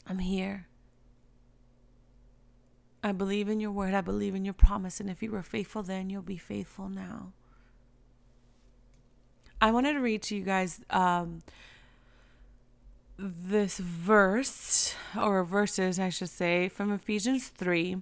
[0.08, 0.68] I'm here.
[3.04, 3.94] I believe in your word.
[3.94, 5.00] I believe in your promise.
[5.00, 7.34] And if you were faithful then, you'll be faithful now.
[9.62, 11.42] I wanted to read to you guys um,
[13.18, 18.02] this verse, or verses, I should say, from Ephesians 3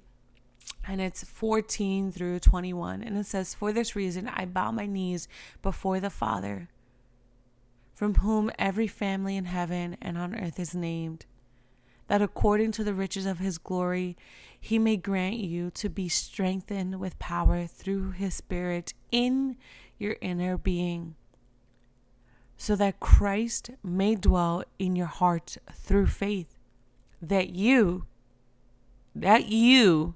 [0.88, 3.04] and it's 14 through 21.
[3.04, 5.28] And it says, For this reason I bow my knees
[5.62, 6.70] before the Father,
[7.94, 11.26] from whom every family in heaven and on earth is named,
[12.08, 14.18] that according to the riches of his glory,
[14.60, 19.58] he may grant you to be strengthened with power through his Spirit in
[19.98, 21.16] your inner being,
[22.58, 26.58] so that Christ may dwell in your heart through faith,
[27.22, 28.08] that you,
[29.16, 30.16] that you,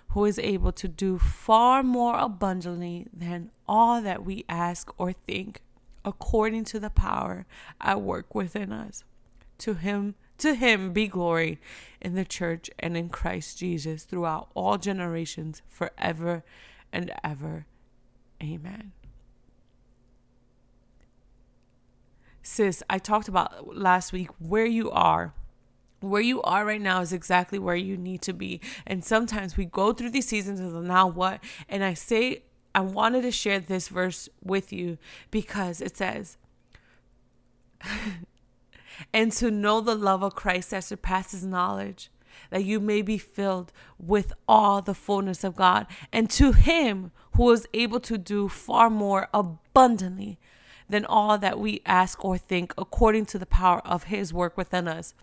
[0.11, 5.61] who is able to do far more abundantly than all that we ask or think,
[6.03, 7.45] according to the power
[7.79, 9.03] at work within us.
[9.59, 11.59] To him to him be glory
[12.01, 16.43] in the church and in Christ Jesus throughout all generations forever
[16.91, 17.67] and ever.
[18.41, 18.91] Amen.
[22.41, 25.35] Sis, I talked about last week where you are
[26.01, 28.59] where you are right now is exactly where you need to be.
[28.85, 31.43] And sometimes we go through these seasons of the now what?
[31.69, 34.97] And I say, I wanted to share this verse with you
[35.29, 36.37] because it says,
[39.13, 42.09] and to know the love of Christ that surpasses knowledge,
[42.49, 47.51] that you may be filled with all the fullness of God, and to Him who
[47.51, 50.39] is able to do far more abundantly
[50.89, 54.87] than all that we ask or think, according to the power of His work within
[54.87, 55.13] us.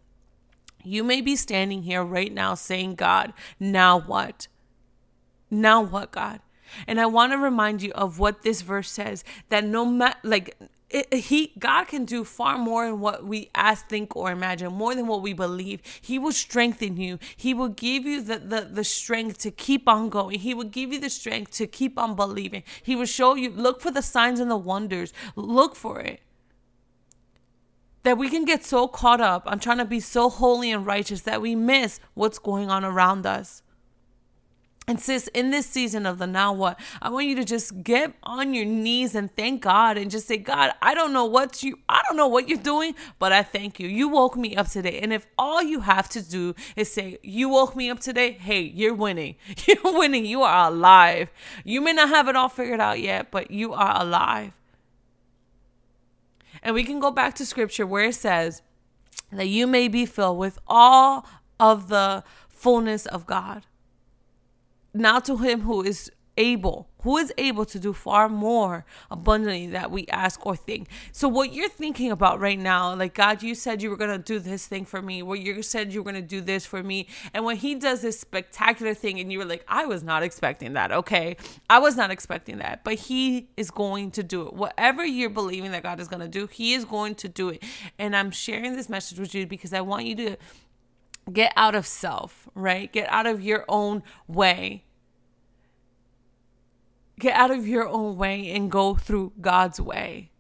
[0.85, 4.49] You may be standing here right now saying, God, now what?
[5.51, 6.41] Now what, God?
[6.87, 10.57] And I want to remind you of what this verse says that no matter, like,
[10.91, 14.95] it, he God can do far more than what we ask, think, or imagine, more
[14.95, 15.83] than what we believe.
[16.01, 17.19] He will strengthen you.
[17.37, 20.39] He will give you the, the, the strength to keep on going.
[20.39, 22.63] He will give you the strength to keep on believing.
[22.83, 25.13] He will show you, look for the signs and the wonders.
[25.37, 26.21] Look for it.
[28.05, 31.23] That we can get so caught up on trying to be so holy and righteous
[31.23, 33.63] that we miss what's going on around us.
[34.89, 38.15] And sis, in this season of the now what, I want you to just get
[38.23, 41.79] on your knees and thank God and just say, God, I don't know what you
[41.91, 43.87] I don't know what you're doing, but I thank you.
[43.87, 44.99] You woke me up today.
[45.01, 48.63] And if all you have to do is say, You woke me up today, hey,
[48.63, 49.37] you're winning.
[49.67, 50.25] You're winning.
[50.25, 51.31] You are alive.
[51.65, 54.53] You may not have it all figured out yet, but you are alive.
[56.63, 58.63] And we can go back to scripture where it says
[59.33, 61.27] that you may be filled with all
[61.61, 63.67] of the fullness of God.
[64.95, 69.91] Now to him who is able, who is able to do far more abundantly that
[69.91, 70.89] we ask or think.
[71.13, 74.39] So what you're thinking about right now, like God, you said you were gonna do
[74.39, 75.23] this thing for me.
[75.23, 77.07] What you said you were gonna do this for me.
[77.33, 80.73] And when he does this spectacular thing and you were like, I was not expecting
[80.73, 81.37] that, okay?
[81.71, 82.85] I was not expecting that.
[82.85, 84.55] But he is going to do it.
[84.55, 87.63] Whatever you're believing that God is gonna do, he is going to do it.
[87.99, 90.37] And I'm sharing this message with you because I want you to
[91.33, 92.93] get out of self, right?
[92.93, 94.85] Get out of your own way.
[97.19, 100.31] Get out of your own way and go through God's way,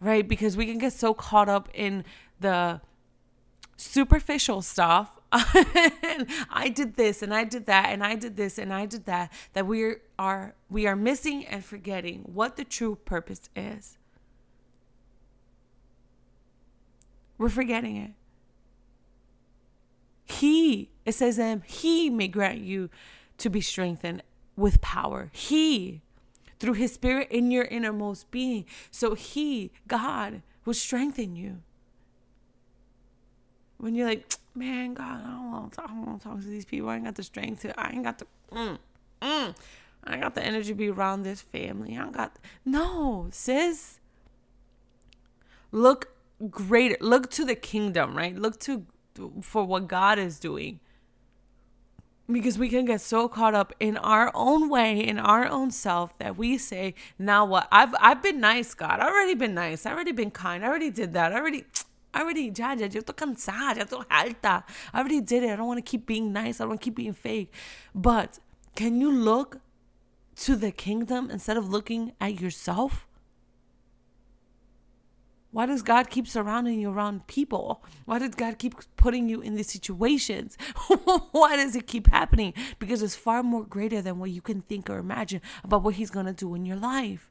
[0.00, 0.26] right?
[0.26, 2.04] Because we can get so caught up in
[2.40, 2.80] the
[3.76, 5.10] superficial stuff.
[5.32, 9.32] I did this and I did that and I did this and I did that
[9.52, 13.96] that we are we are missing and forgetting what the true purpose is.
[17.38, 18.10] We're forgetting it.
[20.26, 22.90] He, it says him, he may grant you
[23.38, 24.22] to be strengthened
[24.56, 25.30] with power.
[25.32, 26.02] He,
[26.60, 28.66] through his spirit in your innermost being.
[28.90, 31.62] So he, God, will strengthen you.
[33.78, 36.40] When you're like, man, God, I don't want to talk, I don't want to talk
[36.40, 36.90] to these people.
[36.90, 38.78] I ain't got the strength to, I ain't got the, mm,
[39.22, 39.54] mm,
[40.04, 41.96] I ain't got the energy to be around this family.
[41.96, 43.98] I don't got, no, sis.
[45.72, 46.12] Look
[46.50, 46.96] greater.
[47.00, 48.36] Look to the kingdom, right?
[48.36, 48.84] Look to
[49.42, 50.80] for what God is doing.
[52.32, 56.16] Because we can get so caught up in our own way, in our own self,
[56.18, 57.66] that we say, "Now what?
[57.72, 59.00] I've I've been nice, God.
[59.00, 59.86] I've already been nice.
[59.86, 60.64] I've already been kind.
[60.64, 61.32] I already did that.
[61.32, 61.64] I already."
[62.12, 64.64] I already, ya, ya, yo estoy cansada, ya estoy alta.
[64.92, 65.50] I already did it.
[65.50, 66.58] I don't want to keep being nice.
[66.58, 67.52] I don't want to keep being fake.
[67.94, 68.40] But
[68.74, 69.60] can you look
[70.44, 73.06] to the kingdom instead of looking at yourself?
[75.52, 77.84] Why does God keep surrounding you around people?
[78.04, 80.56] Why does God keep putting you in these situations?
[81.32, 82.54] Why does it keep happening?
[82.78, 86.10] Because it's far more greater than what you can think or imagine about what He's
[86.10, 87.30] going to do in your life.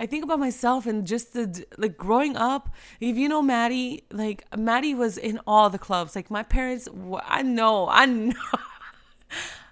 [0.00, 2.70] I think about myself and just the like growing up.
[3.00, 6.14] If you know Maddie, like Maddie was in all the clubs.
[6.14, 6.88] Like my parents,
[7.24, 8.34] I know, I know.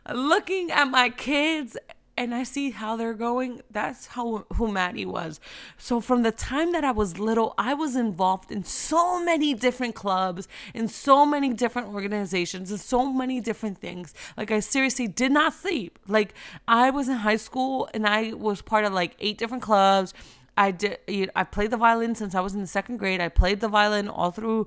[0.12, 1.76] Looking at my kids
[2.16, 3.60] and I see how they're going.
[3.70, 5.40] That's how who Maddie was.
[5.76, 9.94] So from the time that I was little, I was involved in so many different
[9.94, 14.14] clubs, in so many different organizations, and so many different things.
[14.36, 15.98] Like I seriously did not sleep.
[16.08, 16.34] Like
[16.66, 20.14] I was in high school and I was part of like eight different clubs.
[20.56, 20.98] I did.
[21.06, 23.20] you know, I played the violin since I was in the second grade.
[23.20, 24.66] I played the violin all through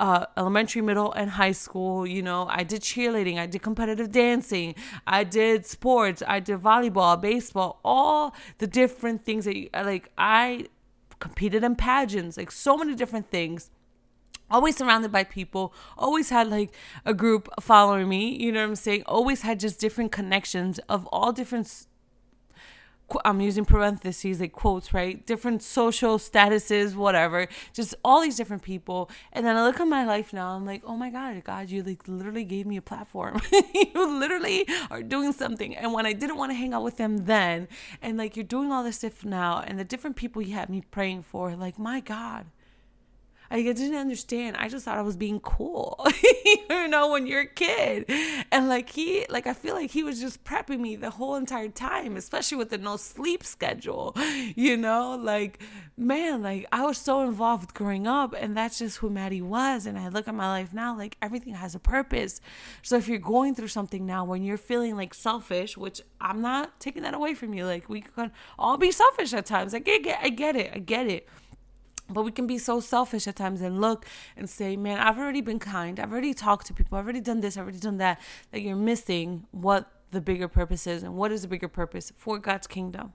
[0.00, 2.06] uh, elementary, middle, and high school.
[2.06, 4.74] You know, I did cheerleading, I did competitive dancing,
[5.06, 10.68] I did sports, I did volleyball, baseball, all the different things that you, like I
[11.20, 13.70] competed in pageants, like so many different things.
[14.50, 18.76] Always surrounded by people, always had like a group following me, you know what I'm
[18.76, 19.04] saying?
[19.06, 21.86] Always had just different connections of all different
[23.24, 25.24] I'm using parentheses like quotes, right?
[25.26, 29.10] Different social statuses, whatever, just all these different people.
[29.32, 31.82] And then I look at my life now, I'm like, oh my God, God, you
[31.82, 33.40] like literally gave me a platform.
[33.74, 35.76] you literally are doing something.
[35.76, 37.68] And when I didn't want to hang out with them then,
[38.02, 40.82] and like you're doing all this stuff now, and the different people you had me
[40.90, 42.46] praying for, like, my God,
[43.52, 44.56] I didn't understand.
[44.56, 46.06] I just thought I was being cool,
[46.70, 48.04] you know, when you're a kid.
[48.52, 51.68] And like he, like I feel like he was just prepping me the whole entire
[51.68, 54.16] time, especially with the no sleep schedule,
[54.54, 55.60] you know, like
[55.96, 59.84] man, like I was so involved growing up, and that's just who Maddie was.
[59.84, 62.40] And I look at my life now, like everything has a purpose.
[62.82, 66.78] So if you're going through something now when you're feeling like selfish, which I'm not
[66.78, 69.74] taking that away from you, like we can all be selfish at times.
[69.74, 71.28] I get, I get it, I get it
[72.12, 74.06] But we can be so selfish at times and look
[74.36, 76.00] and say, man, I've already been kind.
[76.00, 76.98] I've already talked to people.
[76.98, 77.56] I've already done this.
[77.56, 78.20] I've already done that.
[78.50, 81.02] That you're missing what the bigger purpose is.
[81.02, 83.12] And what is the bigger purpose for God's kingdom?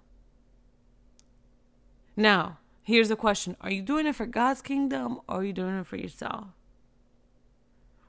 [2.16, 5.78] Now, here's the question Are you doing it for God's kingdom or are you doing
[5.78, 6.48] it for yourself?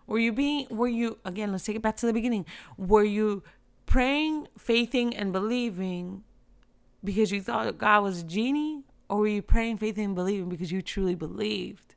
[0.07, 2.47] Were you being, were you, again, let's take it back to the beginning.
[2.77, 3.43] Were you
[3.87, 6.23] praying, faithing, and believing
[7.03, 8.85] because you thought God was a genie?
[9.09, 11.95] Or were you praying, faithing, and believing because you truly believed?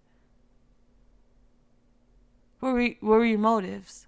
[2.60, 4.06] What were, what were your motives?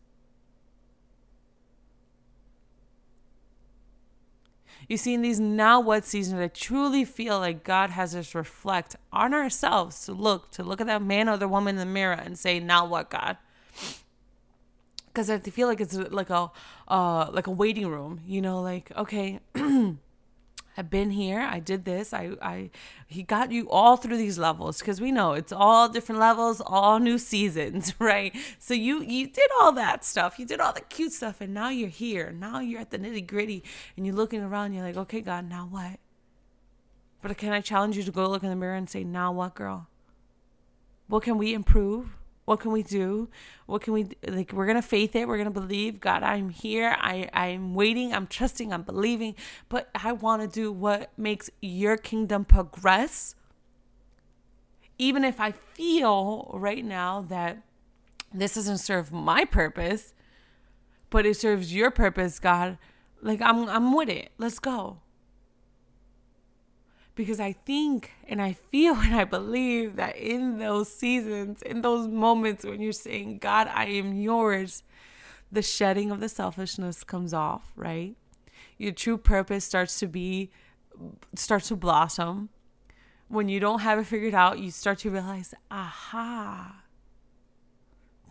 [4.87, 8.97] You see, in these now what seasons, I truly feel like God has us reflect
[9.13, 12.13] on ourselves to look, to look at that man or the woman in the mirror
[12.13, 13.37] and say, now what, God?
[15.07, 16.51] Because I feel like it's like a,
[16.89, 19.39] uh, like a waiting room, you know, like, okay,
[20.81, 21.41] I've been here.
[21.41, 22.11] I did this.
[22.11, 22.71] I, I,
[23.05, 26.97] he got you all through these levels because we know it's all different levels, all
[26.97, 28.35] new seasons, right?
[28.57, 30.39] So you, you did all that stuff.
[30.39, 32.31] You did all the cute stuff, and now you're here.
[32.31, 33.63] Now you're at the nitty gritty,
[33.95, 34.73] and you're looking around.
[34.73, 35.99] You're like, okay, God, now what?
[37.21, 39.53] But can I challenge you to go look in the mirror and say, now what,
[39.53, 39.87] girl?
[41.05, 42.17] What can we improve?
[42.45, 43.29] What can we do?
[43.65, 44.51] What can we like?
[44.51, 45.27] We're gonna faith it.
[45.27, 45.99] We're gonna believe.
[45.99, 46.95] God, I'm here.
[46.99, 48.13] I I'm waiting.
[48.13, 48.73] I'm trusting.
[48.73, 49.35] I'm believing.
[49.69, 53.35] But I want to do what makes your kingdom progress.
[54.97, 57.61] Even if I feel right now that
[58.33, 60.13] this doesn't serve my purpose,
[61.09, 62.77] but it serves your purpose, God.
[63.21, 64.31] Like I'm I'm with it.
[64.37, 64.97] Let's go
[67.15, 72.07] because I think and I feel and I believe that in those seasons, in those
[72.07, 74.83] moments when you're saying, God, I am yours,
[75.51, 78.15] the shedding of the selfishness comes off, right?
[78.77, 80.49] Your true purpose starts to be,
[81.35, 82.49] starts to blossom.
[83.27, 86.80] When you don't have it figured out, you start to realize, aha,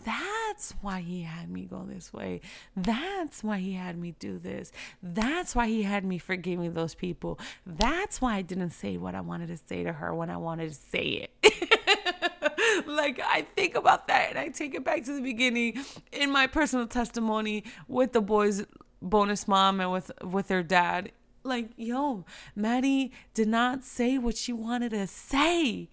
[0.04, 2.40] that's why he had me go this way.
[2.76, 4.72] That's why he had me do this.
[5.02, 7.38] That's why he had me forgiving those people.
[7.66, 10.70] That's why I didn't say what I wanted to say to her when I wanted
[10.70, 12.86] to say it.
[12.86, 16.46] like I think about that and I take it back to the beginning in my
[16.46, 18.64] personal testimony with the boys
[19.02, 21.12] bonus mom and with with their dad.
[21.42, 25.88] Like, yo, Maddie did not say what she wanted to say.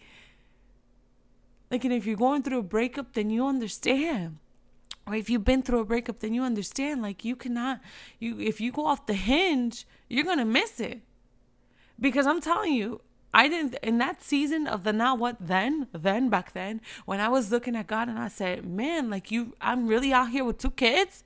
[1.69, 4.37] Like, and if you're going through a breakup, then you understand.
[5.05, 7.01] Or if you've been through a breakup, then you understand.
[7.01, 7.81] Like, you cannot,
[8.19, 11.01] you if you go off the hinge, you're gonna miss it.
[11.99, 13.01] Because I'm telling you,
[13.33, 17.29] I didn't in that season of the now what then, then back then, when I
[17.29, 20.57] was looking at God and I said, Man, like you I'm really out here with
[20.57, 21.23] two kids.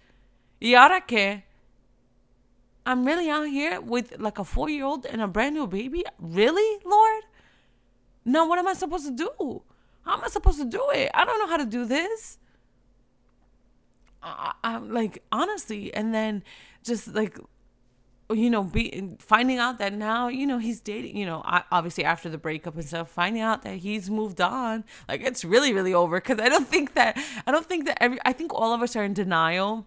[0.61, 1.43] Y ahora que?
[2.85, 6.03] I'm really out here with like a four year old and a brand new baby?
[6.19, 7.23] Really, Lord?
[8.25, 9.61] Now what am I supposed to do?
[10.05, 11.11] How am I supposed to do it?
[11.13, 12.37] I don't know how to do this.
[14.23, 16.43] I, am like honestly, and then
[16.83, 17.39] just like
[18.33, 21.17] you know, be finding out that now you know he's dating.
[21.17, 21.41] You know,
[21.71, 24.83] obviously after the breakup and stuff, finding out that he's moved on.
[25.07, 26.19] Like it's really, really over.
[26.19, 28.19] Because I don't think that I don't think that every.
[28.25, 29.85] I think all of us are in denial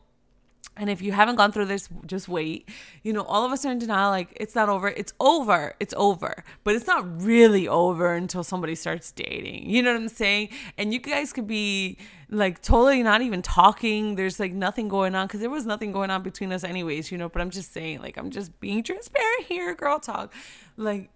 [0.77, 2.69] and if you haven't gone through this, just wait.
[3.03, 4.89] You know, all of us are in denial, like, it's not over.
[4.89, 5.75] It's over.
[5.79, 6.45] It's over.
[6.65, 9.71] But it's not really over until somebody starts dating.
[9.71, 10.49] You know what I'm saying?
[10.77, 11.99] And you guys could be
[12.29, 14.17] like totally not even talking.
[14.17, 17.19] There's like nothing going on because there was nothing going on between us, anyways, you
[17.19, 17.29] know.
[17.29, 20.33] But I'm just saying, like, I'm just being transparent here, girl talk.
[20.77, 21.11] Like,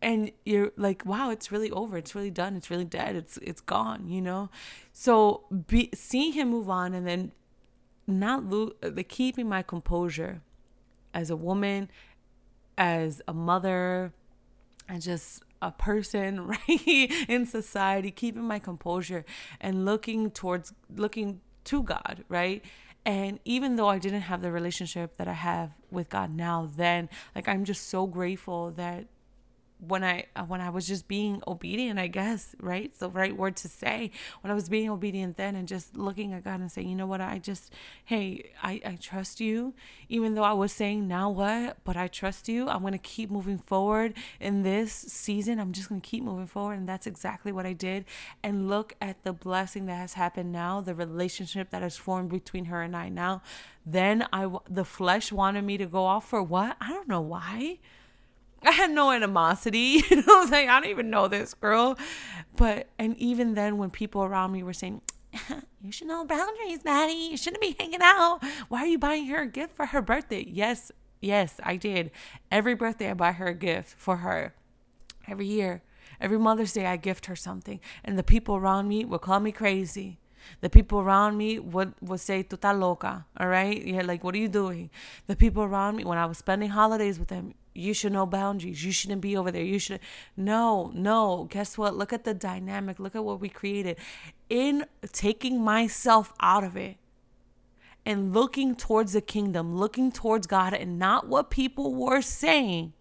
[0.00, 3.60] and you're like wow it's really over it's really done it's really dead it's it's
[3.60, 4.48] gone you know
[4.92, 7.32] so be, seeing him move on and then
[8.08, 10.40] not lo- the keeping my composure
[11.14, 11.90] as a woman,
[12.76, 14.12] as a mother,
[14.88, 19.24] and just a person right in society, keeping my composure
[19.60, 22.64] and looking towards looking to God, right?
[23.04, 27.08] And even though I didn't have the relationship that I have with God now, then
[27.34, 29.06] like I'm just so grateful that
[29.80, 32.84] when I uh, when I was just being obedient, I guess, right?
[32.86, 34.10] It's the right word to say.
[34.40, 37.06] When I was being obedient then and just looking at God and saying, you know
[37.06, 37.72] what, I just,
[38.04, 39.74] hey, I, I trust you.
[40.08, 41.78] Even though I was saying, now what?
[41.84, 42.68] But I trust you.
[42.68, 45.60] I'm gonna keep moving forward in this season.
[45.60, 46.78] I'm just gonna keep moving forward.
[46.78, 48.04] And that's exactly what I did.
[48.42, 52.66] And look at the blessing that has happened now, the relationship that has formed between
[52.66, 53.42] her and I now.
[53.86, 56.76] Then I the flesh wanted me to go off for what?
[56.80, 57.78] I don't know why.
[58.64, 60.02] I had no animosity.
[60.10, 61.98] You know, like I don't even know this girl.
[62.56, 65.02] But and even then when people around me were saying,
[65.80, 67.28] You should know boundaries, Maddie.
[67.30, 68.40] You shouldn't be hanging out.
[68.68, 70.44] Why are you buying her a gift for her birthday?
[70.46, 70.90] Yes,
[71.20, 72.10] yes, I did.
[72.50, 74.54] Every birthday I buy her a gift for her.
[75.28, 75.82] Every year.
[76.20, 79.52] Every Mother's Day, I gift her something, and the people around me would call me
[79.52, 80.18] crazy.
[80.60, 83.84] The people around me would, would say, Tu loca, all right?
[83.84, 84.90] Yeah, like, what are you doing?
[85.26, 88.84] The people around me, when I was spending holidays with them, you should know boundaries.
[88.84, 89.62] You shouldn't be over there.
[89.62, 90.00] You should.
[90.36, 91.46] No, no.
[91.50, 91.96] Guess what?
[91.96, 92.98] Look at the dynamic.
[92.98, 93.96] Look at what we created.
[94.48, 96.96] In taking myself out of it,
[98.04, 102.94] and looking towards the kingdom, looking towards God and not what people were saying.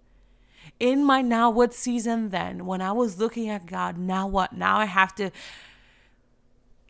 [0.81, 4.51] In my now what season then, when I was looking at God, now what?
[4.51, 5.31] Now I have to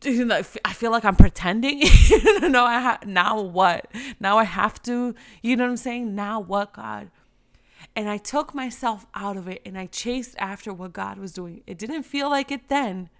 [0.04, 1.80] I feel like I'm pretending.
[2.42, 3.86] no, I ha- now what?
[4.20, 6.14] Now I have to, you know what I'm saying?
[6.14, 7.10] Now what, God?
[7.96, 11.62] And I took myself out of it and I chased after what God was doing.
[11.66, 13.10] It didn't feel like it then.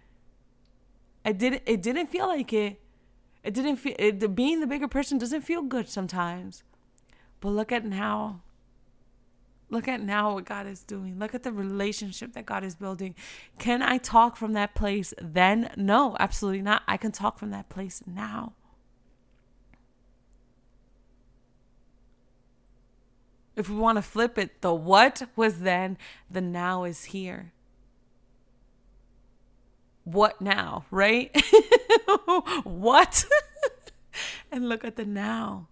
[1.24, 2.80] I didn't it didn't feel like it.
[3.42, 6.62] It didn't feel it, being the bigger person doesn't feel good sometimes.
[7.40, 8.42] But look at now.
[9.70, 11.18] Look at now what God is doing.
[11.18, 13.14] Look at the relationship that God is building.
[13.58, 15.70] Can I talk from that place then?
[15.76, 16.82] No, absolutely not.
[16.88, 18.54] I can talk from that place now.
[23.59, 25.98] If we want to flip it, the what was then,
[26.30, 27.52] the now is here
[30.12, 31.30] what now, right?
[32.64, 33.26] what?
[34.52, 35.68] and look at the now.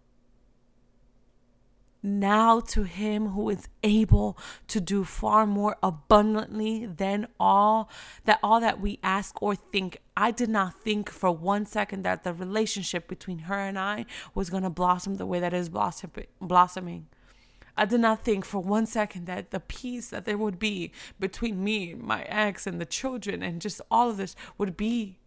[2.02, 7.90] Now to him who is able to do far more abundantly than all
[8.26, 9.98] that all that we ask or think.
[10.16, 14.50] I did not think for one second that the relationship between her and I was
[14.50, 15.68] going to blossom the way that that is
[16.40, 17.06] blossoming.
[17.76, 21.62] I did not think for one second that the peace that there would be between
[21.62, 25.18] me, my ex, and the children, and just all of this would be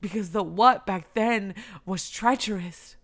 [0.00, 1.54] because the what back then
[1.86, 2.95] was treacherous.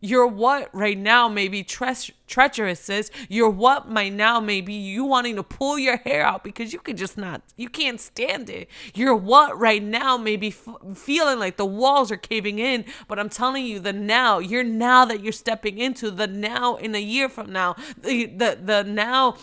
[0.00, 1.94] Your what right now may be tre-
[2.26, 3.10] treacherous, sis.
[3.28, 6.78] Your what might now may be you wanting to pull your hair out because you
[6.78, 8.68] can just not, you can't stand it.
[8.94, 13.18] Your what right now may be f- feeling like the walls are caving in, but
[13.18, 16.98] I'm telling you, the now, your now that you're stepping into, the now in a
[16.98, 19.36] year from now, the the, the now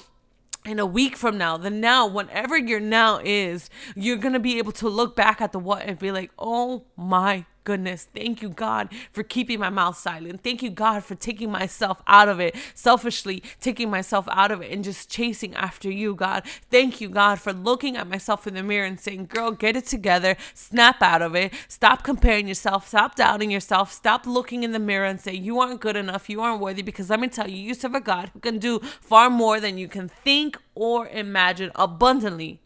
[0.66, 4.74] in a week from now, the now, whenever your now is, you're to be able
[4.74, 8.08] to look back at the what and be like, oh my goodness.
[8.16, 10.42] Thank you, God, for keeping my mouth silent.
[10.42, 14.72] Thank you, God, for taking myself out of it, selfishly taking myself out of it
[14.72, 16.44] and just chasing after you, God.
[16.72, 19.86] Thank you, God, for looking at myself in the mirror and saying, girl, get it
[19.86, 24.80] together, snap out of it, stop comparing yourself, stop doubting yourself, stop looking in the
[24.80, 27.58] mirror and say, you aren't good enough, you aren't worthy, because let me tell you,
[27.58, 31.70] you serve a God who can do far more than you can think or imagine
[31.76, 32.62] abundantly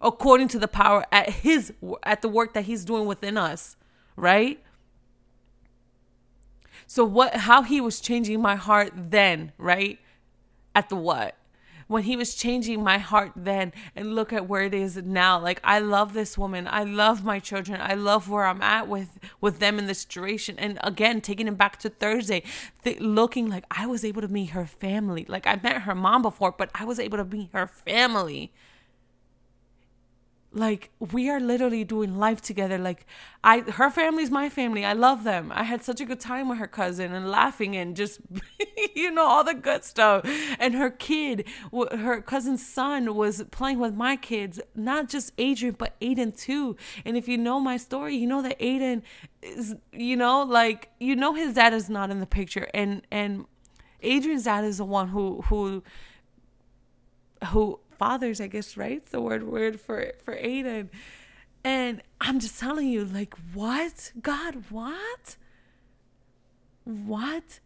[0.00, 1.72] according to the power at his
[2.02, 3.76] at the work that he's doing within us,
[4.16, 4.62] right?
[6.86, 9.98] So what how he was changing my heart then, right?
[10.74, 11.36] At the what?
[11.88, 15.38] When he was changing my heart then and look at where it is now.
[15.38, 16.66] Like I love this woman.
[16.68, 17.80] I love my children.
[17.80, 20.58] I love where I'm at with with them in this duration.
[20.58, 22.42] And again, taking him back to Thursday,
[22.84, 25.24] th- looking like I was able to meet her family.
[25.28, 28.52] Like I met her mom before, but I was able to meet her family
[30.56, 32.78] like we are literally doing life together.
[32.78, 33.06] Like
[33.44, 34.84] i her family's my family.
[34.84, 35.52] I love them.
[35.54, 38.20] I had such a good time with her cousin and laughing and just
[38.94, 40.24] you know all the good stuff.
[40.58, 41.46] And her kid
[41.92, 46.76] her cousin's son was playing with my kids not just adrian but aiden too.
[47.04, 49.02] And if you know my story you know that aiden
[49.42, 52.68] is you know like you know his dad is not in the picture.
[52.72, 53.44] And and
[54.00, 55.82] adrian's dad is the one who who
[57.48, 59.04] who fathers, I guess, right?
[59.04, 60.88] The word word for for Aiden.
[61.64, 64.12] And I'm just telling you, like, what?
[64.22, 65.36] God, what?
[66.84, 67.58] What?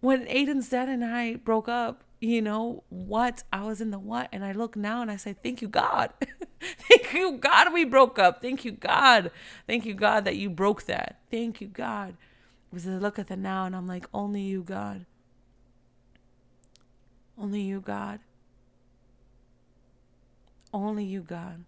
[0.00, 3.42] When Aiden's dad and I broke up, you know, what?
[3.52, 4.28] I was in the what?
[4.32, 6.10] And I look now and I say, Thank you, God.
[6.60, 8.40] Thank you, God, we broke up.
[8.42, 9.30] Thank you, God.
[9.66, 11.20] Thank you, God, that you broke that.
[11.30, 12.16] Thank you, God.
[12.70, 15.06] Because I look at the now and I'm like, Only you, God.
[17.38, 18.20] Only you, God.
[20.72, 21.64] Only you, God.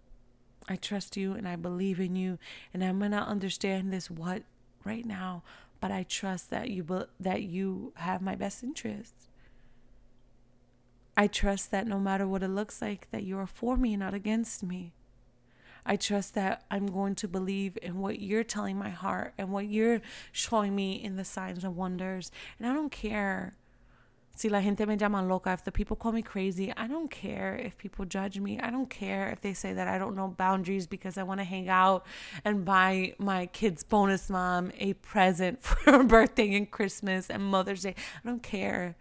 [0.67, 2.39] I trust you and I believe in you,
[2.73, 4.43] and I may not understand this what
[4.85, 5.43] right now,
[5.81, 6.85] but I trust that you
[7.19, 9.13] that you have my best interest.
[11.15, 14.13] I trust that no matter what it looks like, that you are for me, not
[14.13, 14.93] against me.
[15.85, 19.67] I trust that I'm going to believe in what you're telling my heart and what
[19.67, 20.01] you're
[20.31, 22.31] showing me in the signs and wonders.
[22.57, 23.53] And I don't care
[24.35, 27.55] Si la gente me llama loca, if the people call me crazy, I don't care
[27.55, 28.59] if people judge me.
[28.59, 31.43] I don't care if they say that I don't know boundaries because I want to
[31.43, 32.03] hang out
[32.43, 37.83] and buy my kid's bonus mom a present for her birthday and Christmas and Mother's
[37.83, 37.93] Day.
[38.23, 38.95] I don't care.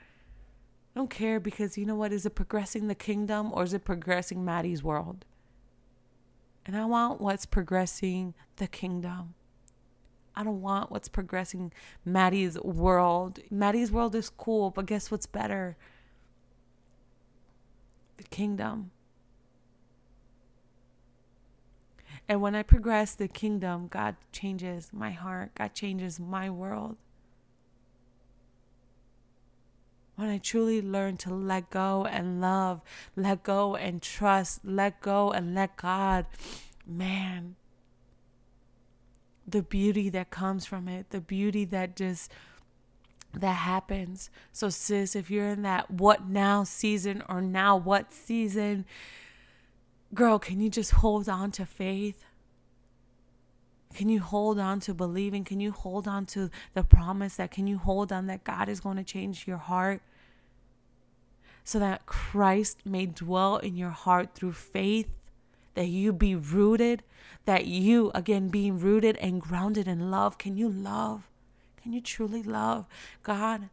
[0.94, 2.12] I don't care because you know what?
[2.12, 5.24] Is it progressing the kingdom or is it progressing Maddie's world?
[6.66, 9.34] And I want what's progressing the kingdom.
[10.34, 11.72] I don't want what's progressing
[12.04, 13.40] Maddie's world.
[13.50, 15.76] Maddie's world is cool, but guess what's better?
[18.16, 18.90] The kingdom.
[22.28, 26.96] And when I progress the kingdom, God changes my heart, God changes my world.
[30.14, 32.80] When I truly learn to let go and love,
[33.16, 36.26] let go and trust, let go and let God,
[36.86, 37.56] man,
[39.52, 42.30] the beauty that comes from it, the beauty that just
[43.34, 44.30] that happens.
[44.52, 48.84] So sis, if you're in that what now season or now what season,
[50.12, 52.24] girl, can you just hold on to faith?
[53.94, 55.44] Can you hold on to believing?
[55.44, 58.80] Can you hold on to the promise that can you hold on that God is
[58.80, 60.00] going to change your heart?
[61.64, 65.08] So that Christ may dwell in your heart through faith,
[65.74, 67.02] that you be rooted,
[67.44, 70.38] that you, again, being rooted and grounded in love.
[70.38, 71.28] Can you love?
[71.82, 72.86] Can you truly love
[73.22, 73.68] God?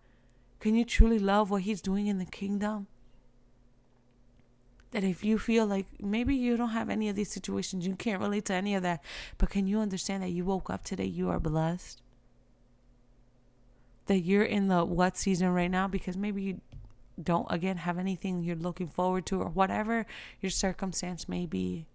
[0.60, 2.88] Can you truly love what He's doing in the kingdom?
[4.92, 8.22] that if you feel like maybe you don't have any of these situations, you can't
[8.22, 9.04] relate to any of that,
[9.38, 12.02] but can you understand that you woke up today, you are blessed?
[14.08, 16.62] That you're in the what season right now because maybe you
[17.22, 20.08] don't, again, have anything you're looking forward to or whatever
[20.42, 21.86] your circumstance may be.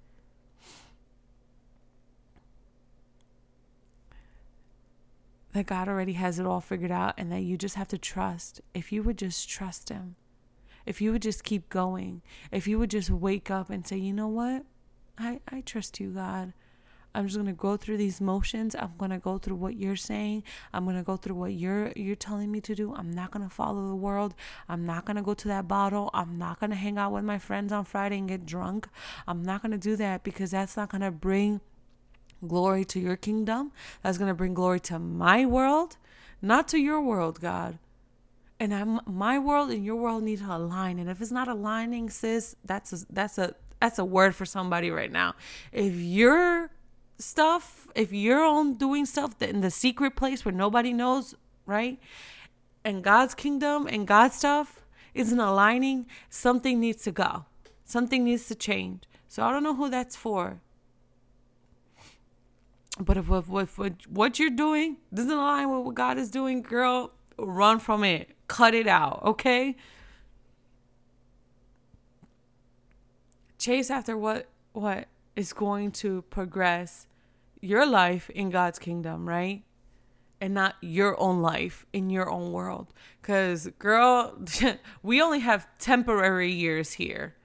[5.55, 8.61] That God already has it all figured out and that you just have to trust.
[8.75, 10.17] If you would just trust Him
[10.87, 14.13] if you would just keep going, if you would just wake up and say, you
[14.13, 14.65] know what?
[15.19, 16.53] I, I trust you, God.
[17.17, 18.75] I'm just gonna go through these motions.
[18.75, 20.43] I'm gonna go through what you're saying.
[20.73, 22.93] I'm gonna go through what you're you're telling me to do.
[22.93, 24.35] I'm not gonna follow the world.
[24.69, 26.11] I'm not gonna go to that bottle.
[26.13, 28.89] I'm not gonna hang out with my friends on Friday and get drunk.
[29.29, 31.61] I'm not gonna do that because that's not gonna bring
[32.49, 33.73] glory to your kingdom.
[34.03, 35.97] That's gonna bring glory to my world,
[36.41, 37.79] not to your world, God
[38.61, 40.99] and I'm my world and your world need to align.
[40.99, 44.91] And if it's not aligning, sis, that's a, that's a that's a word for somebody
[44.91, 45.35] right now.
[45.71, 46.71] If your
[47.19, 51.35] stuff, if you're on doing stuff in the secret place where nobody knows,
[51.67, 51.99] right?
[52.85, 57.45] And God's kingdom and God's stuff isn't aligning, something needs to go.
[57.85, 59.03] Something needs to change.
[59.29, 60.61] So I don't know who that's for.
[63.01, 66.63] But if, if, if, if what you're doing doesn't align with what God is doing,
[66.63, 69.77] girl, run from it cut it out, okay?
[73.59, 77.07] Chase after what what is going to progress
[77.61, 79.63] your life in God's kingdom, right?
[80.41, 82.93] And not your own life in your own world.
[83.23, 84.39] Cuz girl,
[85.03, 87.37] we only have temporary years here.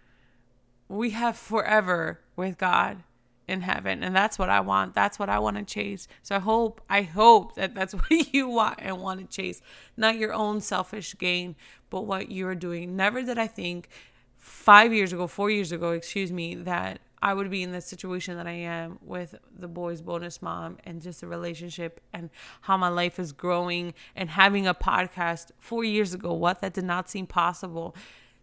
[0.88, 3.04] We have forever with God
[3.50, 4.94] in heaven and that's what i want.
[4.94, 6.08] That's what i want to chase.
[6.22, 9.62] So i hope i hope that that's what you want and want to chase.
[9.98, 11.56] Not your own selfish gain
[11.90, 12.96] but what you're doing.
[12.96, 13.90] Never did i think
[14.38, 18.38] five years ago four years ago excuse me that i would be in the situation
[18.38, 22.30] that i am with the boys bonus mom and just the relationship and
[22.62, 26.34] how my life is growing and having a podcast four years ago.
[26.34, 26.62] What?
[26.62, 27.96] That did not seem possible.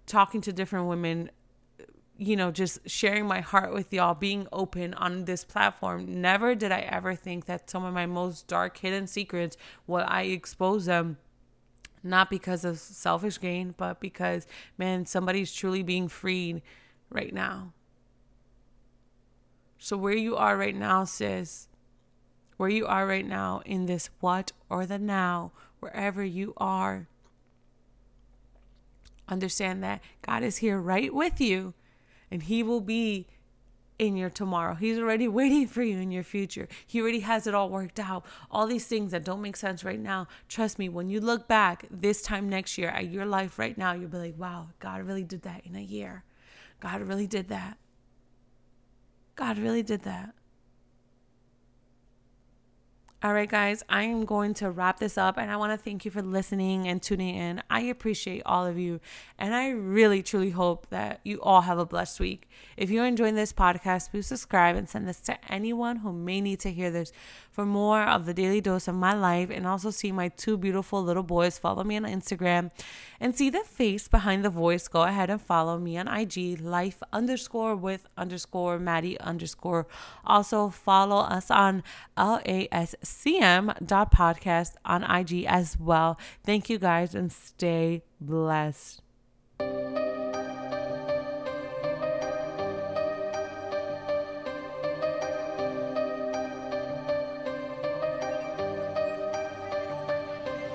[0.07, 1.30] Talking to different women
[2.19, 6.21] you know, just sharing my heart with y'all, being open on this platform.
[6.21, 9.57] Never did I ever think that some of my most dark hidden secrets
[9.87, 11.19] would I expose them
[12.03, 14.47] not because of selfish gain, but because
[14.79, 16.62] man, somebody's truly being freed
[17.11, 17.73] right now.
[19.79, 21.69] So where you are right now, sis,
[22.57, 27.09] where you are right now in this what or the now, wherever you are,
[29.29, 31.75] understand that God is here right with you
[32.31, 33.27] and He will be
[33.99, 34.74] in your tomorrow.
[34.74, 36.68] He's already waiting for you in your future.
[36.87, 38.24] He already has it all worked out.
[38.51, 41.87] All these things that don't make sense right now, trust me, when you look back
[41.91, 45.24] this time next year at your life right now, you'll be like, wow, God really
[45.24, 46.24] did that in a year.
[46.81, 47.79] God really did that.
[49.35, 50.35] God really did that.
[53.23, 56.05] All right, guys, I am going to wrap this up and I want to thank
[56.05, 57.62] you for listening and tuning in.
[57.71, 59.01] I appreciate all of you
[59.39, 62.47] and I really, truly hope that you all have a blessed week.
[62.77, 66.61] If you're enjoying this podcast, please subscribe and send this to anyone who may need
[66.61, 67.11] to hear this.
[67.51, 71.03] For more of the daily dose of my life and also see my two beautiful
[71.03, 72.71] little boys, follow me on Instagram
[73.19, 74.89] and see the face behind the voice.
[74.89, 79.87] Go ahead and follow me on IG, life underscore with underscore Maddie underscore.
[80.27, 81.83] Also follow us on
[82.19, 83.05] LASCM
[83.84, 86.18] dot podcast on IG as well.
[86.44, 89.02] Thank you guys and stay blessed.